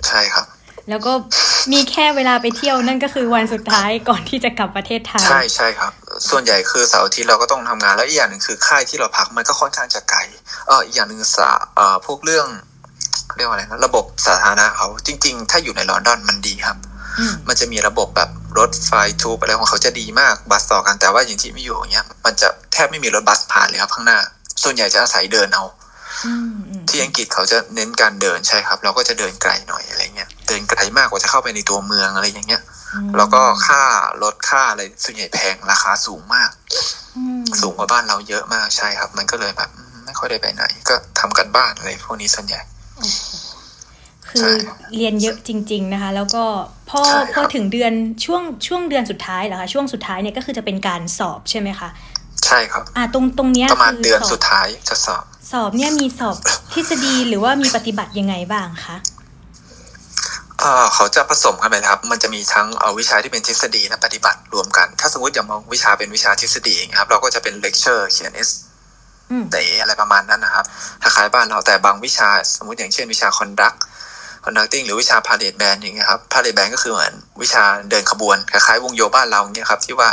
[0.07, 0.45] ใช่ครับ
[0.89, 1.13] แล้วก็
[1.71, 5.91] มีแค่เวลาไปเที่ยวนั่นก็คือวันสุดท้ายก่อนที่จะกลับประเทศไทยใช่ใช่ครับ
[6.29, 10.19] ส่วนใหญ่คือเสาร์อาทิตย์เราก็ต้องทำงานแล้วอีกอย่างหนึ่งคือค่ายที่เราพักมันก็ค่อนข้างจะไกล
[10.67, 12.47] เอออีกอย่างหนึ่งสาเอ่อพวกเรื่อง
[13.35, 16.86] เรียกว่าอะไรนะระบบสาธารณะเขาจริง ๆ ถ้าอยู่ในลอนดอนมันดีครับอื
[17.31, 18.91] มมันจะมีระบบแบบรถไฟ
[19.21, 24.19] ทูบอะไรของเขาจะดีมากบัสต่อกันแต่ว่าอย่างที่ไม่อยู่อย่างเงี้ยมันจะแทบไม่มีรถบัสผ่านเลยครับข้างหน้า
[24.63, 25.65] ส่วนใหญ่จะอาศัยเดินเอา
[26.25, 32.61] อืมอืมที่อังกฤษเขาจะเน้นการเดินใช่ครับ เราก็จะเดินไกลหน่อยอะไรเงี้ยเดินไกลมากกว่าจะเข้าไปในตัวเมืองอะไรอย่างเงี้ย
[32.93, 33.83] อืมแล้วก็ค่า
[34.23, 36.49] รถค่าอะไรส่วนใหญ่แพงราคาสูงมาก
[37.15, 42.61] อืมสูงกว่าบ้านเราเยอะมากใช่ครับ มันก็เลยแบบอืมไม่ค่อยได้ไปไหน ก็ทำกันบ้านอะไรพวกนี้ส่วนใหญ่
[44.31, 44.49] คือ
[44.97, 46.43] เรียนเยอะจริง ๆนะคะ แล้วก็
[46.89, 47.93] พอใช่ครับพอถึงเดือน
[48.25, 51.89] ช่วงช่วงเดือนสุดท้ายเหรอคะช่วงสุดท้ายเนี่ยก็คือจะเป็นการสอบใช่ไหมคะ
[52.45, 56.35] ใช่ครับอ่าตรงตรงเนี้ยประมาณคือเดือนสอบสุดท้ายจะสอบ สอบเนี่ยมีสอบ
[56.73, 58.97] ทฤษฎีหรือว่ามีปฏิบัติยังไงบ้างคะ
[60.59, 68.49] เอ่อเขาจะผสมกันไปนะครับ มันจะมีทั้งเอาวิชาที่เป็นทฤษฎีและปฏิบัติรวมกัน ถ้าสมมติอย่างมองวิชาเป็นวิชาทฤษฎีอย่างเงี้ยครับ เราก็จะเป็นเลคเชอร์เขียนเอส
[69.31, 70.65] อืมเตอะไรประมาณนั้นนะครับ
[71.01, 73.73] คล้ายๆบ้านเราแต่บางวิชาสมมติอย่างเช่นวิชาคอนดัก
[74.47, 80.09] conducting หรือวิชา parade band อย่างเงี้ยครับ parade band ก็คือเหมือนวิชาเดินขบวนคล้ายๆวงโยบ้านเราเนี่ยครับที่ว่า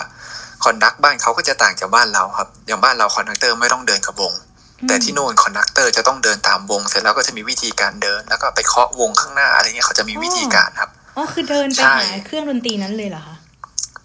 [0.65, 4.33] conduct บ้านเขาก็จะต่างจากบ้านเราครับ อย่างบ้านเรา conductor ไม่ต้องเดินกับวง
[4.89, 13.37] แต่ที่โน่น conductor จะต้องเดินตามวง เสร็จแล้วก็จะมีวิธีการเดิน แล้วก็ไปเคาะวงข้างหน้าอะไรเงี้ยเขาจะมีวิธีการครับอ๋อคือเดินไปใช่หาเครื่องดนตรีนั้นเลยเหรอคะ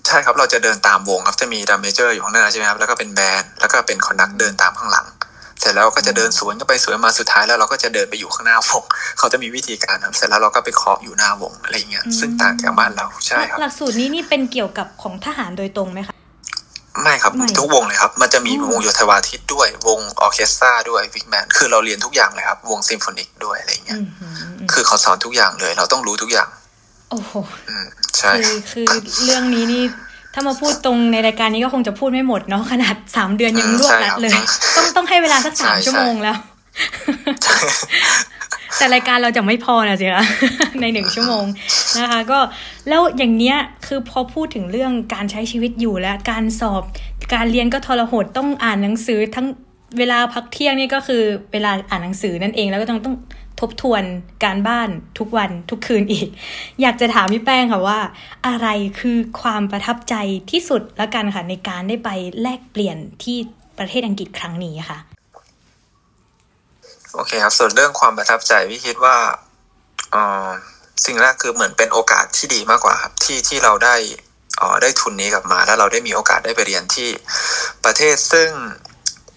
[0.07, 5.05] ใช่ครับเราจะเดินตามวงครับจะมี drum major อยู่ข้างหน้าใช่ไหมครับแล้วก็เป็น band แล้วก็เป็น conduct เดินตามข้างหลัง
[5.59, 8.83] เสร็จแล้วก็จะเดินสวนกันไปสวนมาสุดท้ายแล้วเราก็จะเดินไปอยู่ข้างหน้าวง
[9.17, 16.15] เขาจะมีวิธีการครับเสร็จแล้วเราก็ไปเคาะอยู่หน้าวงอะไรเงี้ยซึ่งต่างจากบ้านเราใช่ครับหลักสูตรนี้นี่เป็นเกี่ยวกับของทหารโดยตรงไหมคะ
[17.01, 26.49] ไม่ครับไม่ทุกวงเลยครับ มันจะมีอ๋อวงโยธวาทิตด้วย วงออร์เคสตราด้วย big band คือเราเรียนทุกอย่างเลยครับ วง symphonic ด้วยอะไรเงี้อืยมอืมอืมคือเขาสอนทุกอย่างเลย เราต้องรู้ทุกอย่าง
[27.11, 27.33] โอ้โห
[27.69, 27.85] อืม
[28.19, 29.83] ใช่คือคือเรื่องนี้นี่
[30.39, 34.37] ถ้ามาพูดตรงในรายการนี้ก็คงจะพูดไม่หมดเนาะขนาดสามเดือนยังรวบรัดเลย
[34.75, 36.37] ต้องต้องให้เวลาสักสามชั่วโมงแล้ว
[38.77, 40.25] แต่รายการเราจะไม่พอนะสิคะ
[40.81, 41.45] ในหนึ่งชั่วโมง
[41.97, 42.39] นะคะ ก็
[42.89, 46.83] แล้วอย่างเนี้ยคือพอพูดถึงเรื่องการใช้ชีวิตอยู่และการสอบ
[47.33, 49.47] การเรียนก็ทรหดต้องอ่านหนังสือทั้ง
[49.97, 51.21] เวลาพักเที่ยงนี่ก็คือ
[51.53, 53.15] เวลาอ่านหนังสือนั่นเองแล้วก็ต้องต้อง
[53.59, 54.03] ทบทวน
[54.43, 54.89] การบ้าน
[55.19, 56.27] ทุกวันทุกคืนอีก
[56.81, 57.99] อยากจะถามพี่แป้งค่ะว่า
[58.47, 58.67] อะไร
[58.99, 60.15] คือความประทับใจ
[60.51, 62.09] ที่สุดและกันค่ะในการได้ไป
[62.41, 63.37] แลกเปลี่ยนที่
[63.77, 64.99] ประเทศอังกฤษครั้งนี้ค่ะ
[67.13, 69.17] โอเคครับ ส่วนเรื่องความประทับใจพี่คิดว่า
[70.15, 70.49] ออ
[71.05, 73.95] สิ่งแรกคือเหมือนเป็นโอกาสที่ดีมากกว่าครับที่ที่เราได้
[74.61, 77.09] ออได้ทุนนี้กลับมา แล้วเราได้มีโอกาสได้ไปเรียนที่
[77.85, 78.49] ประเทศซึ่ง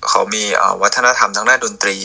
[0.08, 1.96] เขามีออวัฒนธรรมทางด้านดนตรี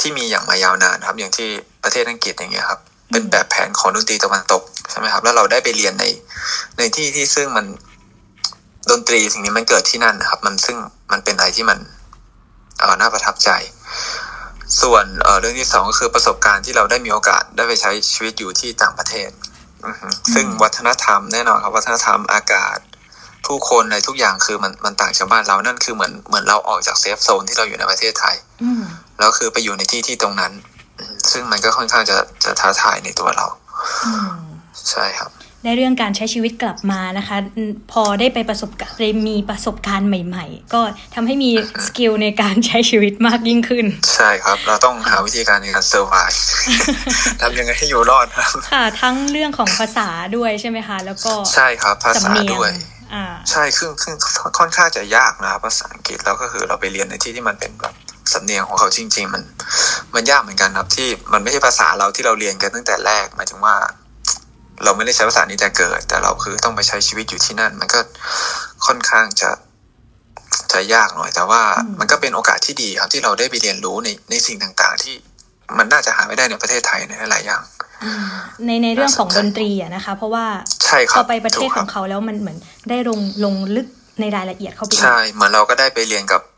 [0.00, 1.48] ที่มีอย่างมายาวนานครับ อย่างที่
[1.84, 2.80] ประเทศอังกฤษอย่างเงี้ยครับ
[3.12, 6.04] เป็นแบบแผนของดนตรีตะวันตกใช่ไหมครับ แล้วเราได้ไปเรียนใน
[6.78, 7.66] ในที่ที่ซึ่งมัน
[8.90, 10.76] ดนตรีสิ่งนี้มันเกิดที่นั่นนะครับ มันซึ่ง
[11.12, 11.78] มันเป็นอะไรที่มัน
[12.78, 13.50] เออน่าประทับใจ
[14.82, 19.30] ส่วนเอ่อเรื่องที่สองก็คือประสบการณ์ที่เราได้มีโอกาสได้ไปใช้ชีวิตอยู่ที่ต่างประเทศ
[19.86, 22.78] อือฮึซึ่งวัฒนธรรมแน่นอนครับ วัฒนธรรมอากาศ
[23.46, 28.84] ผู้คนในทุกอย่างคือมันมันต่างจากบ้านเรานั่นคือเหมือนเหมือนเราออกจากเซฟโซนที่เราอยู่ในประเทศไทยอืม
[29.18, 30.52] แล้วคือไปอยู่ในที่ที่ตรงนั้น
[30.98, 33.46] อืมซึ่งมันก็ค่อนข้างจะจะท้าทายในตัวเรา
[34.04, 34.30] อืม
[34.90, 35.30] ใช่ครับ
[35.64, 40.80] ได้เรื่องการใช้ชีวิตกลับมานะคะอืมพอได้ไปประสบการณ์ได้มีประสบการณ์ใหม่ ๆ ก็
[41.14, 41.50] ทำให้มี
[41.86, 46.14] skill ในการใช้ชีวิตมากยิ่งขึ้น ใช่ครับ เราต้องหาวิธีการในการ survive
[47.40, 52.70] ทำยังไงให้อยู่รอดครับค่ะทั้งเรื่องของภาษาด้วยใช่ไหมคะ แล้วก็ใช่ครับ ภาษาสำเนียงด้วย
[53.14, 54.16] อ่าใช่คือคือ
[54.58, 57.94] ค่อนข้างจะยากนะครับภาษาอังกฤษแล้วก็คือเราไปเรียนในที่ที่มันเป็นแบบ
[58.34, 59.42] สำเนียงของเขาจริง ๆ มัน
[60.14, 63.74] มันยากเหมือนกันครับที่มันไม่ใช่ภาษาเราที่เราเรียนกันตั้งแต่แรกหมายถึงว่า
[64.84, 68.00] เราไม่ได้ใช้ภาษานี้แต่เกิด แต่เราคือต้องไปใช้ชีวิตอยู่ที่นั่น มันก็
[68.86, 69.50] ค่อนข้างจะ
[70.72, 75.14] จะยากหน่อย แต่ว่าอืมมันก็เป็นโอกาสที่ดีครับที่เราได้ไปเรียนรู้ในในสิ่งต่างๆ ที่
[75.78, 77.62] มันน่าจะหาไม่ได้ในประเทศไทยในหลายๆอย่าง
[78.04, 78.14] อ่า
[78.66, 80.46] ในในเรื่องของดนตรีอะนะคะ เพราะว่า
[80.84, 82.58] ใช่คพรัอบไปประเทศถูกขคอบงเขาแล้วมันเหมือน
[82.90, 83.86] ได้ลงลงลึก
[84.20, 86.57] ในรายละเอียดเข้าไปอีกใช่เหมือนเราก็ได้ไปเรียนกับอ่า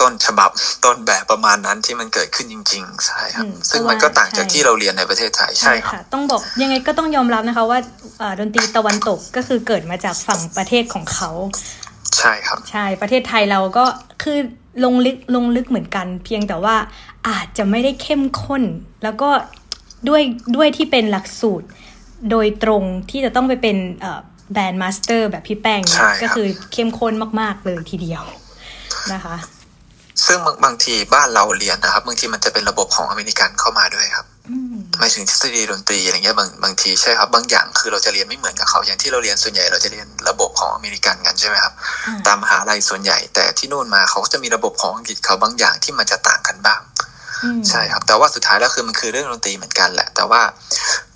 [0.00, 0.50] ต้นฉบับ
[0.84, 7.78] ต้นแบบประมาณนั้นที่มันเกิดขึ้นจริง ๆ ใช่ครับอืมซึ่งเพราะว่ามันก็ต่างจากใช่ที่เราเรียนในประเทศไทยใช่ครับค่ะ ต้องบอกยังไงก็ต้องยอมรับนะคะว่า
[8.20, 11.30] อ่าดนตรีตะวันตกก็คือเกิดมาจากฝั่งประเทศของเขา
[12.18, 13.84] ใช่ครับ ใช่ประเทศไทยเราก็
[14.22, 14.38] คือ
[14.84, 16.76] ลงลึกลงลึกเหมือนกัน เพียงแต่ว่า
[17.28, 18.62] อาจจะไม่ได้เข้มข้น
[19.02, 19.30] แล้วก็
[20.08, 20.22] ด้วย
[20.56, 21.66] ด้วยที่เป็นหลักสูตร
[22.30, 23.76] โดยตรงที่จะต้องไปเป็น
[24.52, 28.24] bandmaster แบบพี่แป้งเนี่ใช่ยครับก็คือเข้มข้นมาก ๆ เลยทีเดียว
[29.12, 29.36] นะคะ
[30.24, 41.72] ซึ่งบางบางทีบ้านเราเรียนนะครับ บางทีมันจะเป็นระบบของอเมริกันเข้ามาด้วยครับอืมหมายถึงทฤษฎีดนตรีอะไรเงี้ยบางบางทีใช่ครับบางอย่างคือเราจะเรียนไม่เหมือนกับเขาอย่างที่เราเรียนส่วนใหญ่เราจะเรียนระบบของอเมริกันกันใช่ไหมครับ
[42.06, 46.80] อ่าตามมหาลัยส่วนใหญ่ แต่ที่นู่นมาเขาก็จะมีระบบของอังกฤษเขาบางอย่างที่มันจะต่างกันบ้าง
[47.44, 50.42] อืมใช่ครับ แต่ว่าสุดท้ายแล้วคือมันคือเรื่องดนตรีเหมือนกันแหละ แต่ว่า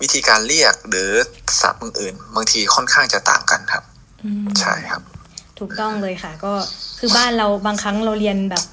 [0.01, 1.11] วิธีการเรียกหรือ
[1.61, 3.83] ศัพท์อื่นๆบางทีค่อนข้างจะต่างกันครับ
[4.23, 5.01] อืมใช่ครับ
[5.59, 6.53] ถูกต้องเลยค่ะ ก็
[6.99, 8.63] คือบ้านเราบางครั้งเราเรียนแบบ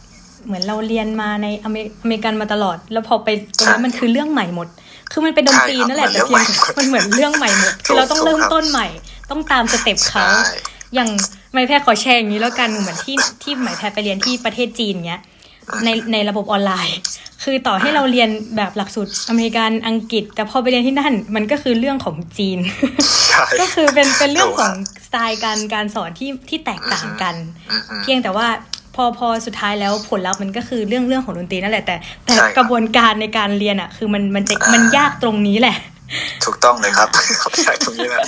[0.48, 4.68] เหมือนเราเรียนมาในอเมริอเมริกันมาตลอด แล้วพอไปตรงนั้นใช่มันคือเรื่องใหม่หมด
[5.12, 8.86] คือมันเป็นดนตรีใช่ครับนั่นแหละมันแต่เรื่องเพียงใหม่หมดมันเหมือนเรื่องใหม่หมดคือเราต้องถูกเริ่มครับต้นใหม่
[9.30, 10.50] ต้องตาม step เขาใช่
[10.94, 11.08] อย่าง
[11.52, 15.20] ไม่แพ้ขอแชร์อย่างนี้แล้วกันเหมือนที่ที่หมายแพ้ไปเรียนที่ประเทศจีนเนี้ย
[15.84, 16.98] ในในระบบออนไลน์
[17.44, 22.58] คือต่อให้เราเรียนแบบหลักสูตรอเมริกันอังกฤษ แต่พอไปเรียนที่นั่น มันก็คือเรื่องของจีน
[23.28, 24.74] ใช่ก็คือเป็นเป็นเรื่องถูกขคอรังบ
[25.06, 27.34] สไตล์การการสอนที่ที่แตกต่างกัน
[27.72, 28.46] อือฮึเพียงแต่ว่า
[28.77, 35.76] พ อพอสุดท้ายแล้วผลลัพธ์มันก็คือเรื่องเรื่องของดนตรีนั่นแหละแต่แต่ใช่ครับกระบวนการในการเรียนอะ คือมันมันจะมันยากตรงนี้แหละ
[36.44, 37.08] ถูกต้องเลยครับ
[37.64, 38.24] ใช่ตรงนี้แหละ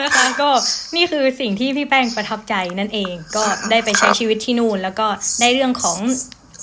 [0.00, 0.50] นะคะก็
[0.96, 5.06] นี่คือสิ่งที่พี่แป้งประทับใจนั่นเองก็ได้ไปใช้ครับชีวิตที่นู่น แล้วก็
[5.40, 5.98] ได้เรื่องของ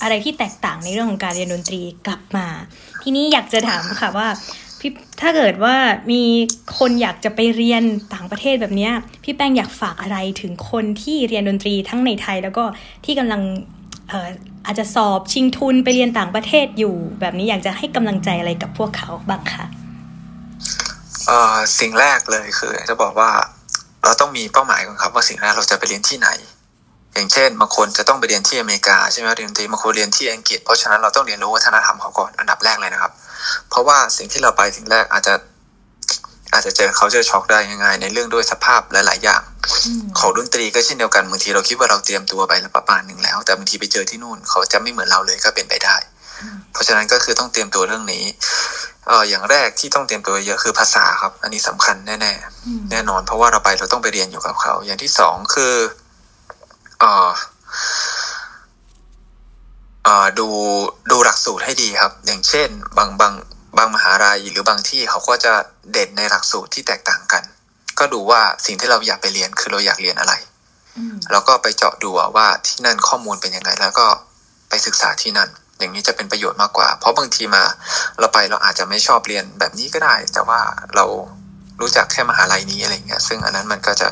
[0.02, 2.46] อะไรที่แตกต่างในเรื่องของการเรียนดนตรีกลับมา
[3.02, 4.28] ทีนี้อยากจะถามค่ะว่า
[4.65, 4.65] พี่
[5.20, 5.76] ถ้าเกิดว่า
[6.10, 6.22] มี
[6.78, 7.82] คนอยากจะไปเรียน
[8.14, 8.90] ต่างประเทศแบบนี้
[9.24, 12.64] พี่แป้งอยากฝากอะไรถึงคนที่เรียนดนตรีทั้งในไทย แล้วก็
[13.04, 13.42] ที่กำลัง
[14.08, 14.30] เออ
[14.66, 19.64] อาจจะสอบชิงทุนไปเรียนต่างประเทศอยู่ แบบนี้อยากจะให้กำลังใจอะไรกับพวกเขาบ้างคะ
[21.26, 23.30] เอ่อสิ่งแรกเลยคือ จะบอกว่า
[24.04, 26.28] เราต้องมีเป้าหมายก่อนครับ ว่าสิ่งแรกเราจะไปเรียนที่ไหน
[27.16, 33.12] อย่างเช่นบางคนจะต้องไปเรียนที่อเมริกาใช่ไหมเรียนดนตรีบางคนเรียนที่อังกฤษเพราะฉะนั้นเราต้องเรียนรู้วัฒนธรรมเขาก่อนอันดับแรกเลยนะครับ
[33.70, 35.34] เพราะว่าสิ่งที่เราไปสิ่งแรกอาจจะ
[36.52, 39.42] อาจจะเจอเขาเจอช็อกได้ง่ายๆในเรื่องด้วยสภาพหลาย ๆ อย่าง
[40.18, 45.96] ของดนตรีก็เช่นเดียวกันบางทีเราคิดว่าเราเตรียมตัวไปแล้วประมาณหนึ่งแล้ว แต่บางทีไปเจอที่นู่นเขาจะไม่เหมือนเราเลยก็เป็นไปได้
[46.72, 48.24] เพราะฉะนั้นก็คือต้องเตรียมตัวเรื่องนี้
[49.06, 55.74] เอออย่างแรกที่ต้องเตรียมตัวเยอะคือภาษาครับ อันนี้สำคัญแน่ ๆ แน่นอน เพราะว่าเราไปเราต้องไปเรียนอยู่กับเขา อย่างที่สองคือ
[57.00, 57.30] เออ
[60.04, 60.48] เอ่อดู
[61.10, 62.68] ดูหลักสูตรให้ดีครับ อย่างเช่น
[62.98, 63.34] บางบาง
[63.78, 65.52] บางมหาลัยหรือบางที่เขาก็จะ
[65.92, 67.42] เด่นในหลักสูตรที่แตกต่างกัน
[67.98, 70.34] ก็ดูว่าสิ่งที่เราอยากไปเรียนคือเราอยากเรียนอะไร
[71.32, 74.06] แล้วก็ไปเจาะดูว่าที่นั่นข้อมูลเป็นยังไง แล้วก็
[74.68, 77.62] ไปศึกษาที่นั่น อย่างนี้จะเป็นประโยชน์มากกว่า เพราะบางทีมา
[78.18, 80.60] เราไปเราอาจจะไม่ชอบเรียนแบบนี้ก็ได้ แต่ว่า
[80.94, 81.04] เรา
[81.80, 84.08] รู้จักแค่มหาลัยนี้อะไรเงี้ย ซึ่งอันนั้นมันก็จะ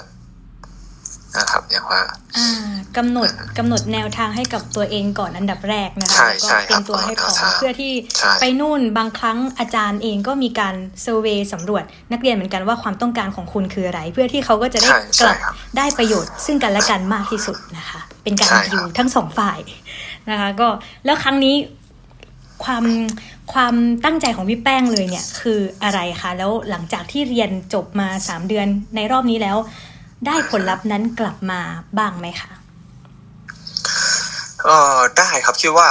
[1.38, 2.00] นะครับอย่างว่า
[2.36, 3.28] อ่ากำหนด
[3.58, 19.58] กำหนดแนวทางให้กับตัวเองก่อนอันดับแรกนะคะใช่แล้วก็ใช่เตรียมตัวครับให้พร้อมกำหนดแนวทางเพื่อที่ใช่ไปนู่นบางครั้งอาจารย์เองก็มีการเซอร์เวยสำรวจนักเรียนเหมือนกันว่าความต้องการของคุณคืออะไร เพื่อที่เขาก็จะได้ใช่กใช่ลับครับได้ประโยชน์ ซึ่งกันและกันมากที่สุดนะคะ เป็นการใช่ครับดิวทั้งสองฝ่าย
[20.30, 20.68] นะคะ ก็
[21.04, 21.56] แล้วครั้งนี้
[22.64, 22.84] ความ
[23.52, 23.74] ความ
[24.04, 28.66] ตั้งใจของพี่แป้งเลยเนี่ยคืออะไรคะแล้วหลังจากที่เรียนจบมาสามเดือน
[28.96, 29.56] ในรอบนี้แล้ว
[30.26, 31.60] ได้ผลลัพธ์นั้นกลับมา
[31.98, 32.50] บ้างไหมคะ
[34.64, 35.90] เออได้ครับคิดว่า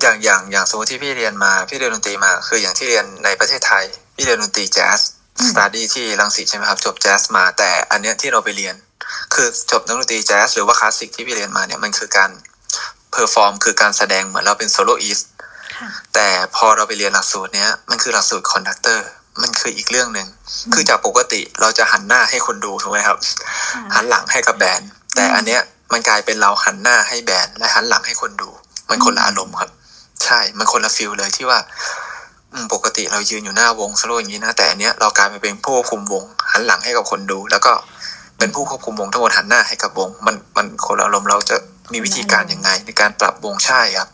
[0.00, 3.84] อย่างอย่างอย่างสมมติที่พี่เรียนมาพี่เรียนดนตรีมา คืออย่างที่เรียนในประเทศไทย
[4.16, 8.74] พี่เรียนดนตรี Jazz Study ที่รังสิตใช่ไหมครับจบแจ๊สมาแต่อันเนี้ยที่เราไปเรียน
[9.34, 12.30] คือจบนักดนตรีแจ๊สหรือว่าคลาสสิกที่พี่เรียนมาเนี่ยมันคือการ
[13.12, 15.20] perform คือการแสดงเหมือนเราเป็น soloist
[15.76, 19.08] ค่ะแต่พอเราไปเรียนหลักสูตรเนี้ยมันคือหลักสูตร conductor
[19.40, 20.28] มันคืออีกเรื่องหนึ่ง
[20.72, 23.18] คือจากปกติเราจะหันหน้าให้คนดูถูกไหมครับ
[23.94, 25.60] หันหลังให้กับ band แต่อันเนี้ย
[25.92, 28.50] มันกลายเป็นเราหันหน้าให้ band และหันหลังให้คนดู
[28.88, 29.70] มันคนละอารมณ์ครับ
[30.24, 31.58] ใช่ มันคนละ feel เลยที่ว่า
[32.52, 37.72] อืมปกติเรายืนอยู่หน้าวงสโลว์อย่างนี้นะ แต่อันเนี้ยเรากลายมาเป็นผู้ควบคุมวง หันหลังให้กับคนดู แล้วก็
[38.38, 41.56] เป็นผู้ควบคุมวงทั้งหมดหันหน้าให้กับวง มันมันคนละอารมณ์เราจะ
[41.92, 44.08] มีวิธีการยังไง ในการปรับวงใช่ครับ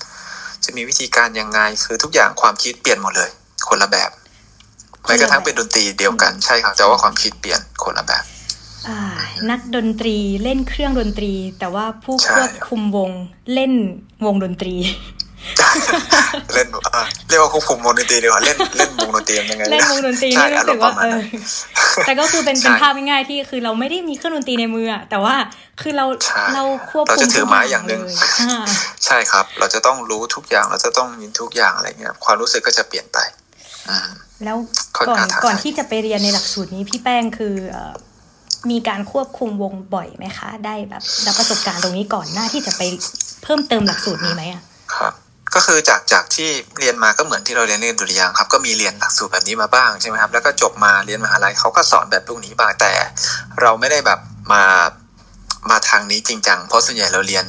[0.64, 3.30] จะมีวิธีการยังไงคือทุกอย่างความคิดเปลี่ยนหมดเลย
[3.68, 4.10] คนละแบบ
[5.08, 8.24] แม้กระทั่งเป็นดนตรีเดียวกันใช่ครับแต่ว่าความคิดเปลี่ยนคนละแบบ
[8.88, 9.00] อ่า
[9.50, 13.10] นักดนตรีเล่นเครื่องดนตรี แต่ว่าผู้ใช่ควบคุมวง
[13.54, 13.72] เล่น
[14.26, 14.76] วงดนตรี
[16.54, 21.24] เล่นอะเรียกว่าควบคุมวงดนตรีดีกว่าเล่นเล่นวงดนตรียังไงเล่นวงดนตรีใช่นี่อารู้รสึมกณ์ปว่าระมาเอณนั้อน
[22.06, 25.34] แต่ก็คือเป็นใช่เป็นภาพง่ายๆที่คือเราไม่ได้มีเครื่องดนตรีในมืออะแต่ว่า
[25.80, 28.64] คือเราใช่เราควบเราคุจะมถือไม้อย่างหนึ่งทุกเลยอ่า
[29.06, 33.18] ใช่ครับ เราจะต้องรู้ทุกอย่างเราจะต้องมีทุกอย่างอะไรเงี้ยความรู้สึกก็จะเปลี่ยนไป
[33.88, 34.10] อืม
[34.44, 34.56] แล้ว
[34.96, 37.94] ค่อนก่อนข้างท้าทายก่อนที่จะไปเรียนในหลักสูตรนี้พี่แป้งคือเอ่อ
[38.70, 42.82] มีการควบคุมวงบ่อยไหมคะ ได้แบบรับประสบการณ์ตรงนี้ก่อนหน้าที่จะไป
[43.42, 44.62] เพิ่มเติมหลักสูตรนี้ไหมอะ
[44.96, 45.12] ครับ
[45.54, 52.92] ก็คือจากจากที่เรียนมาก็เหมือนที่เราเรียนเรียนดุริยางค์ครับก็มีเรียนหลักสูตรแบบนี้มาบ้างใช่ไหมครับแล้วก็จบมาเรียนมหาลัยเขาก็สอนแบบพวกนี้บ้างแต่
[53.60, 54.20] เราไม่ได้แบบ
[54.52, 54.64] มา
[55.70, 57.44] มาทางนี้จริงจังเพราะส่วนใหญ่เราเรียน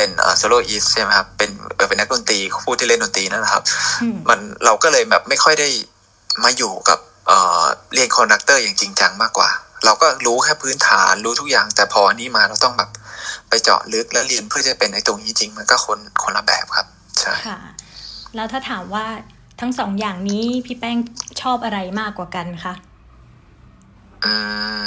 [0.00, 3.62] เป็นเอ่อ soloist ใช่ไหมครับเป็นเอ่อเป็นนักดนตรีผู้ที่เล่นดนตรีนั่นนะครับ
[4.02, 5.68] อืมมันเราก็เลยแบบไม่ค่อยได้
[6.44, 9.50] มาอยู่กับเอ่อเรียน conductor อย่างจริงจังมากกว่า
[9.84, 12.90] เราก็รู้แค่พื้นฐานรู้ทุกอย่าง แต่พออันนี้มาเราต้องแบบ
[13.48, 16.86] ไปเจาะลึกแล้วเรียนเพื่อจะเป็นไอ้ตรงนี้จริง มันก็คนคนละแบบครับ
[17.20, 17.58] ใช่ค่ะ
[18.34, 19.06] แล้วถ้าถามว่า
[19.60, 20.96] ทั้งสองอย่างนี้พี่แป้ง
[21.42, 22.74] ชอบอะไรมากกว่ากันคะ
[24.24, 24.34] อื
[24.82, 24.86] ม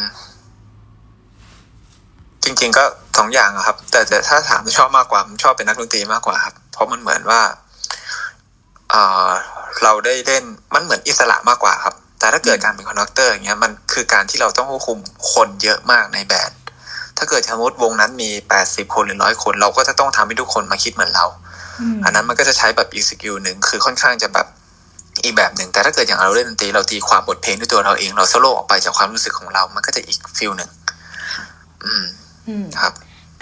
[2.44, 2.84] จริง ๆ ก็
[3.18, 7.42] สองอย่างอะครับ แต่แต่ถ้าถามชอบมากกว่าผมชอบเป็นนักดนตรีมากกว่าครับ เพราะมันเหมือนว่า
[8.90, 9.30] เอ่อ
[9.84, 15.00] เราได้เล่นมันเหมือนอิสระมากกว่าครับ แต่ถ้าเกิดการเป็น conductor อย่างเงี้ยมันคือการที่เราต้องควบคุม
[15.34, 16.60] คนเยอะมากใน band
[17.18, 21.26] ถ้าเกิดสมมติวงนั้นมีแปดสิบคนหรือร้อยคน เราก็จะต้องทำให้ทุกคนมาคิดเหมือนเรา
[21.80, 24.48] อืมอันนั้นมันก็จะใช้แบบอีก skill หนึ่งคือค่อนข้างจะแบบ
[25.24, 30.70] อีกแบบหนึ่งแต่ถ้าเกิดอย่างเราเล่นดนตรีเราตีความบทเพลงด้วยตัวเราเองเราโซโล่ออกไปจากความรู้สึกของเรา มันก็จะอีก feel หนึ่ง
[31.86, 32.06] อืมอืม
[32.78, 32.94] ครับ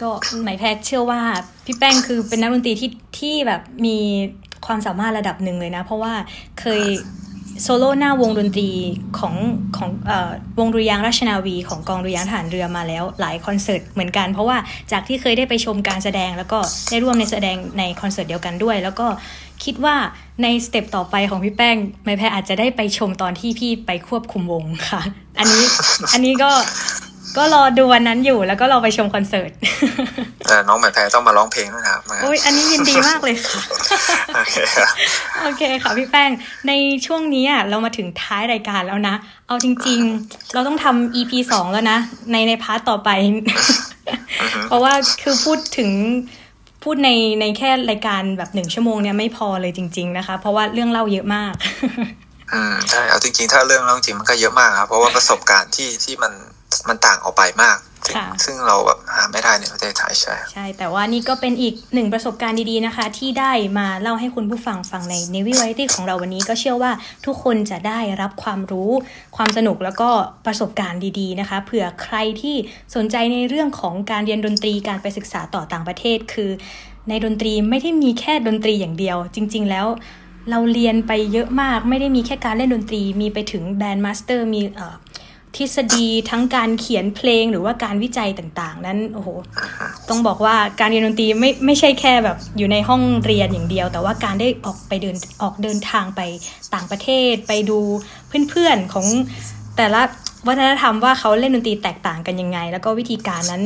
[0.02, 0.10] ก็
[0.44, 1.22] หมายแพทย์เชื่อว่า
[1.66, 3.98] พี่แป้งคือเป็นนักดนตรีที่ที่แบบมี
[4.66, 6.14] ความสามารถระดับหนึ่งเลยนะ เพราะว่า
[6.60, 6.84] เคย
[7.62, 8.70] โซโล่หน้าวงดนตรี
[9.20, 9.36] ของ
[9.78, 14.58] ของเอ่อวงดุริยางค์ราชนาวีของกองดุริยางค์ทหารเรือมาแล้วหลายคอนเสิร์ตเหมือนกัน เพราะว่า
[14.92, 19.08] จากที่เคยได้ไปชมการแสดงแล้วก็ได้ร่วมในแสดงในคอนเสิร์ตเดียวกันด้วย แล้วก็
[19.64, 19.96] คิดว่า
[20.44, 25.02] ในสเต็ปต่อไปของพี่แป้งหมายแพทย์อาจจะได้ไปชมตอนที่พี่ไปควบคุมวงค่ะ
[25.40, 25.66] อันนี้
[26.14, 26.52] อันนี้ก็
[27.38, 29.52] ก็รอดูวันนั้นอยู่แล้วก็รอไปชมคอนเสิร์ต
[30.48, 33.62] แต่น้องหมายแพ้ต้องมาร้องเพลงด้วยนะครับโอ้ยอันนี้ยินดีมากเลยค่ะ
[34.36, 34.94] โอเคครับ
[35.42, 36.32] โอเคค่ะพี่แป้ง
[36.68, 36.72] ใน
[37.06, 39.16] ช่วงนี้อะเรามาถึงท้ายรายการแล้วนะ
[39.48, 41.98] เอาจริง ๆ เราต้องทำ EP สองแล้วนะ
[42.32, 43.10] ในในพาร์ตต่อไป
[44.68, 45.92] เพราะว่าคือพูดถึง
[46.84, 47.10] พูดใน
[47.42, 51.54] ในแค่รายการแบบหนึ่งชั่วโมงเนี่ยไม่พอเลยจริง ๆ นะคะ เพราะว่าเรื่องเล่าเยอะมาก
[52.54, 56.34] อืมใช่เอาจริงๆ ถ้าเรื่องเล่าจริงๆมันก็เยอะมากครับเพราะว่าประสบการณ์ที่ที่มัน
[56.90, 57.78] มันต่างออกไปมาก
[58.16, 66.92] ค่ะซึ่งเราแบบหาไม่ได้ในประเทศไทยใช่ ใช่ แต่ว่านี่ก็เป็นอีกหนึ่งประสบการณ์ดีๆนะคะ ที่ได้มาเล่าให้คุณผู้ฟังฟังใน Navy Variety ของเราวันนี้ก็เชื่อว่า
[67.26, 68.92] ทุกคนจะได้รับความรู้
[69.38, 70.10] ความสนุกแล้วก็
[70.46, 72.56] ประสบการณ์ดีๆนะคะ เผื่อใครที่
[72.96, 76.52] สนใจในเรื่องของการเรียนดนตรีการไปศึกษาต่อต่างประเทศ คือ
[77.10, 79.88] ในดนตรีไม่ได้มีแค่ดนตรีอย่างเดียว จริง ๆ แล้ว
[80.50, 84.96] เราเรียนไปเยอะมาก ไม่ได้มีแค่การเล่นดนตรี มีไปถึง bandmaster มีเอ่อ
[85.58, 89.30] ทฤษฎีทั้งการเขียนเพลงหรือว่าการวิจัยต่างๆ นั้นโอ้โห
[90.10, 96.22] ต้องบอกว่าการเรียนดนตรีไม่ไม่ใช่แค่แบบอยู่ในห้องเรียนอย่างเดียว แต่ว่าการได้ออกไปเดินออกเดินทางไป
[96.74, 97.80] ต่างประเทศ ไปดู
[98.50, 99.08] เพื่อนๆของ
[99.78, 100.02] แต่ละ
[100.48, 103.64] วัฒนธรรมว่าเขาเล่นดนตรีแตกต่างกันยังไง แล้วก็วิธีการนั้น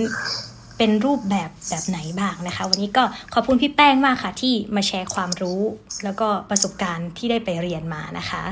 [0.78, 5.62] เป็นรูปแบบแบบไหนบ้างนะคะ วันนี้ก็ขอบคุณพี่แป้งมากค่ะ ที่มาแชร์ความรู้
[6.04, 8.44] แล้วก็ประสบการณ์ที่ได้ไปเรียนมานะคะ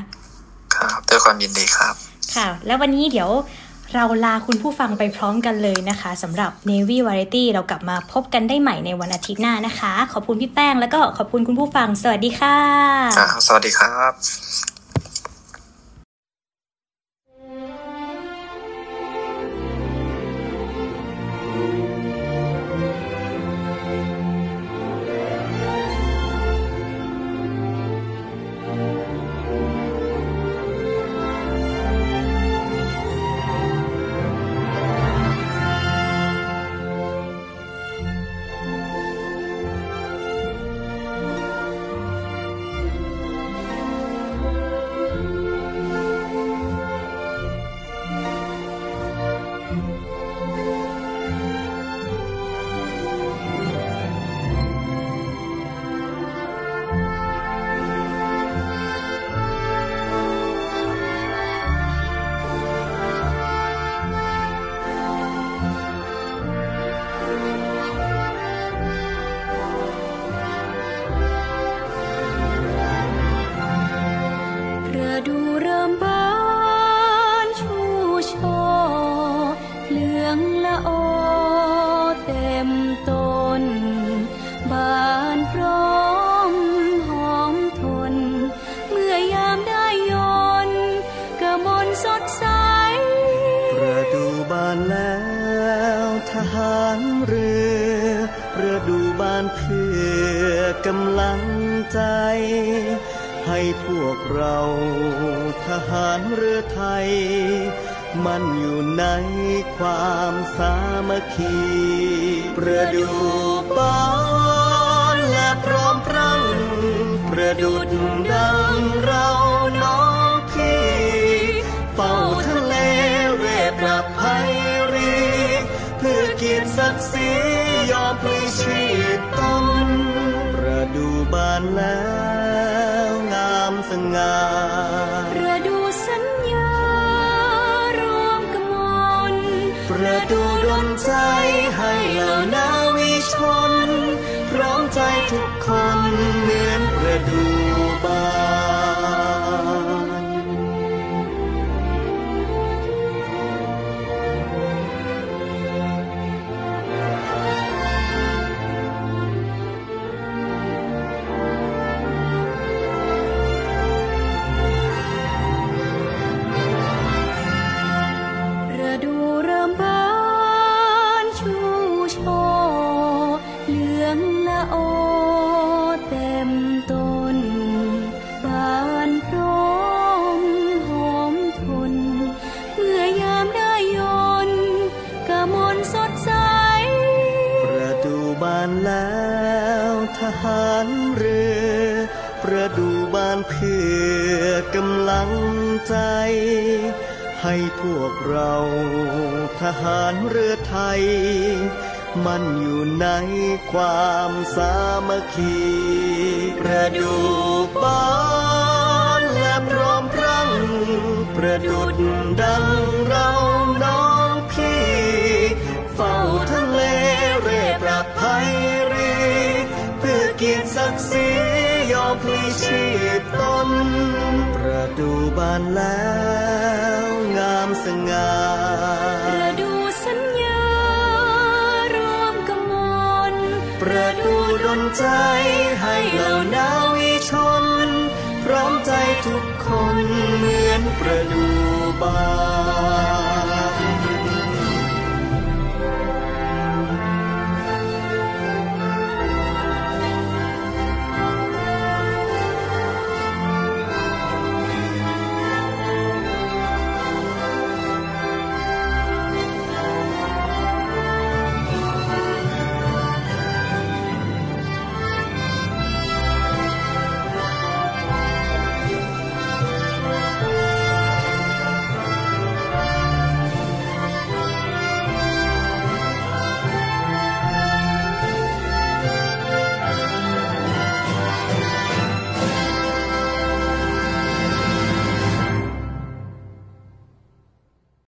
[0.75, 3.29] ครับด้วยความยินดีครับ ค่ะ แล้ววันนี้เดี๋ยว
[3.93, 12.57] เราลาคุณผู้ฟังไปพร้อมกันเลยนะคะสำหรับ Navy Variety เรากลับมาพบกันได้ใหม่ในวันอาทิตย์หน้านะคะ ขอบคุณพี่แป้งแล้วก็ขอบคุณคุณผู้ฟัง สวัสดีค่ะ
[13.47, 14.72] สวัสดีครับ